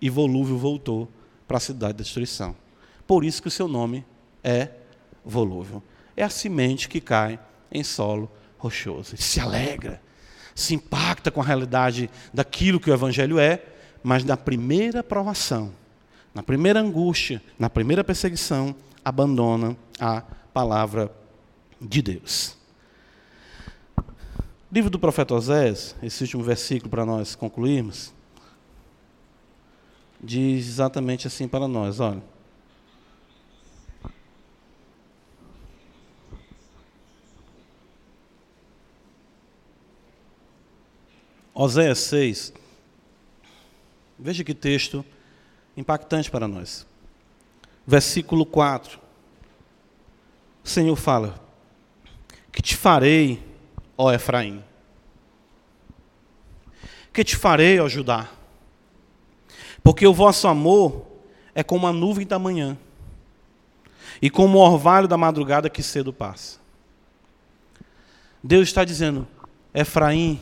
[0.02, 1.10] E Volúvel voltou
[1.48, 2.56] para a cidade da destruição.
[3.06, 4.06] Por isso que o seu nome
[4.44, 4.70] é
[5.24, 5.84] Volúvel.
[6.16, 7.40] É a semente que cai
[7.72, 9.16] em solo rochoso.
[9.16, 10.02] Ele se alegra,
[10.54, 13.62] se impacta com a realidade daquilo que o Evangelho é,
[14.02, 15.74] mas na primeira provação
[16.36, 18.76] na primeira angústia, na primeira perseguição,
[19.06, 20.22] abandona a
[20.54, 21.10] palavra
[21.80, 22.58] de Deus.
[24.70, 28.14] Livro do profeta Osés, esse último versículo para nós concluirmos,
[30.22, 32.22] diz exatamente assim para nós, olha.
[41.54, 42.54] Oséias 6.
[44.20, 45.06] Veja que texto
[45.76, 46.86] impactante para nós.
[47.86, 49.00] Versículo 4.
[50.64, 51.40] O Senhor fala:
[52.52, 53.44] Que te farei,
[53.98, 54.64] ó Efraim?
[57.14, 58.30] Que te farei, ó Judá?
[59.84, 61.06] Porque o vosso amor
[61.54, 62.78] é como a nuvem da manhã
[64.22, 66.60] e como o orvalho da madrugada que cedo passa.
[68.44, 69.28] Deus está dizendo:
[69.74, 70.40] Efraim,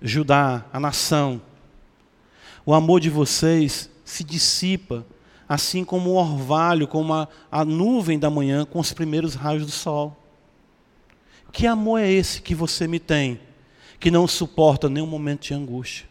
[0.00, 1.42] Judá, a nação,
[2.64, 5.06] o amor de vocês se dissipa,
[5.48, 9.72] assim como o orvalho, como a, a nuvem da manhã com os primeiros raios do
[9.72, 10.16] sol.
[11.50, 13.40] Que amor é esse que você me tem,
[13.98, 16.06] que não suporta nenhum momento de angústia?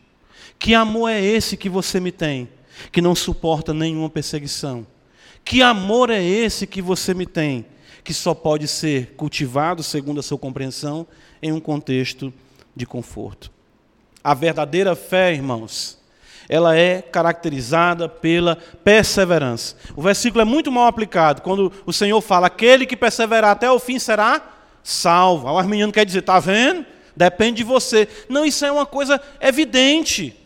[0.58, 2.50] Que amor é esse que você me tem,
[2.92, 4.86] que não suporta nenhuma perseguição?
[5.46, 7.66] Que amor é esse que você me tem,
[8.04, 11.06] que só pode ser cultivado, segundo a sua compreensão,
[11.42, 12.34] em um contexto
[12.76, 13.52] de conforto?
[14.24, 16.01] A verdadeira fé, irmãos,
[16.52, 19.78] ela é caracterizada pela perseverança.
[19.96, 23.80] O versículo é muito mal aplicado quando o Senhor fala: aquele que perseverar até o
[23.80, 24.42] fim será
[24.84, 25.48] salvo.
[25.48, 26.86] O arminiano quer dizer: está vendo?
[27.16, 28.06] Depende de você.
[28.28, 30.38] Não, isso é uma coisa evidente.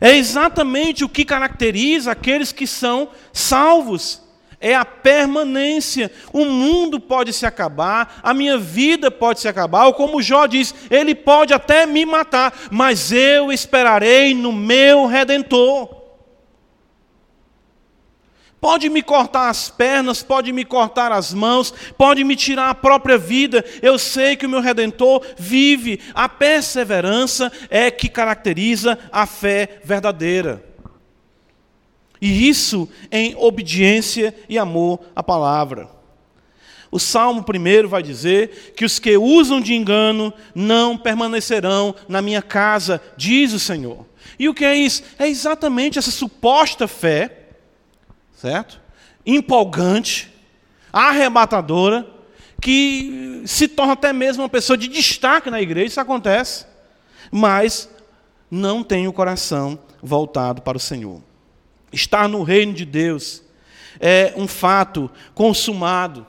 [0.00, 4.22] É exatamente o que caracteriza aqueles que são salvos
[4.60, 6.10] é a permanência.
[6.32, 10.74] O mundo pode se acabar, a minha vida pode se acabar, ou como Jó diz,
[10.90, 15.96] ele pode até me matar, mas eu esperarei no meu redentor.
[18.60, 23.16] Pode me cortar as pernas, pode me cortar as mãos, pode me tirar a própria
[23.16, 23.64] vida.
[23.80, 26.00] Eu sei que o meu redentor vive.
[26.12, 30.67] A perseverança é que caracteriza a fé verdadeira.
[32.20, 35.88] E isso em obediência e amor à palavra.
[36.90, 42.40] O Salmo primeiro vai dizer que os que usam de engano não permanecerão na minha
[42.40, 44.06] casa, diz o Senhor.
[44.38, 45.02] E o que é isso?
[45.18, 47.48] É exatamente essa suposta fé,
[48.34, 48.80] certo?
[49.26, 50.32] Empolgante,
[50.90, 52.08] arrebatadora,
[52.60, 56.66] que se torna até mesmo uma pessoa de destaque na igreja, isso acontece,
[57.30, 57.88] mas
[58.50, 61.22] não tem o coração voltado para o Senhor.
[61.92, 63.42] Estar no reino de Deus
[64.00, 66.26] é um fato consumado,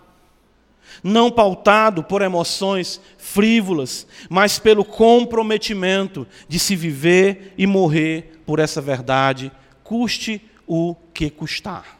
[1.03, 8.81] não pautado por emoções frívolas, mas pelo comprometimento de se viver e morrer por essa
[8.81, 9.51] verdade,
[9.83, 11.99] custe o que custar.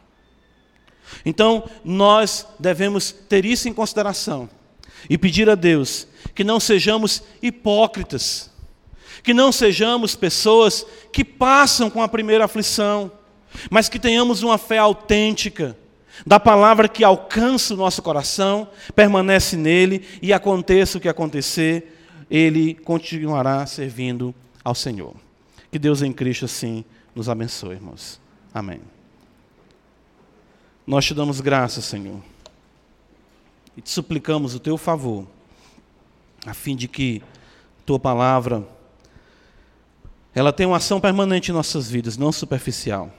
[1.24, 4.48] Então, nós devemos ter isso em consideração
[5.08, 8.50] e pedir a Deus que não sejamos hipócritas,
[9.22, 13.10] que não sejamos pessoas que passam com a primeira aflição
[13.70, 15.76] mas que tenhamos uma fé autêntica,
[16.26, 21.96] da palavra que alcança o nosso coração, permanece nele e aconteça o que acontecer,
[22.30, 25.14] ele continuará servindo ao Senhor.
[25.70, 26.84] Que Deus em Cristo assim
[27.14, 28.20] nos abençoe, irmãos.
[28.52, 28.80] Amém.
[30.86, 32.20] Nós te damos graças, Senhor,
[33.76, 35.26] e te suplicamos o teu favor,
[36.44, 37.22] a fim de que
[37.86, 38.66] tua palavra
[40.34, 43.12] ela tenha uma ação permanente em nossas vidas, não superficial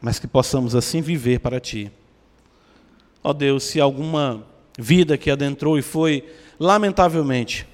[0.00, 1.90] mas que possamos assim viver para Ti.
[3.22, 4.46] Ó Deus, se alguma
[4.78, 7.66] vida que adentrou e foi, lamentavelmente,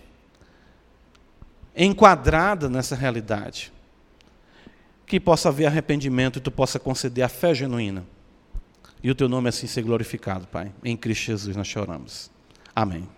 [1.77, 3.72] enquadrada nessa realidade,
[5.07, 8.05] que possa haver arrependimento e Tu possa conceder a fé genuína.
[9.03, 10.72] E o Teu nome assim ser glorificado, Pai.
[10.83, 12.31] Em Cristo Jesus nós choramos.
[12.74, 13.09] Amém.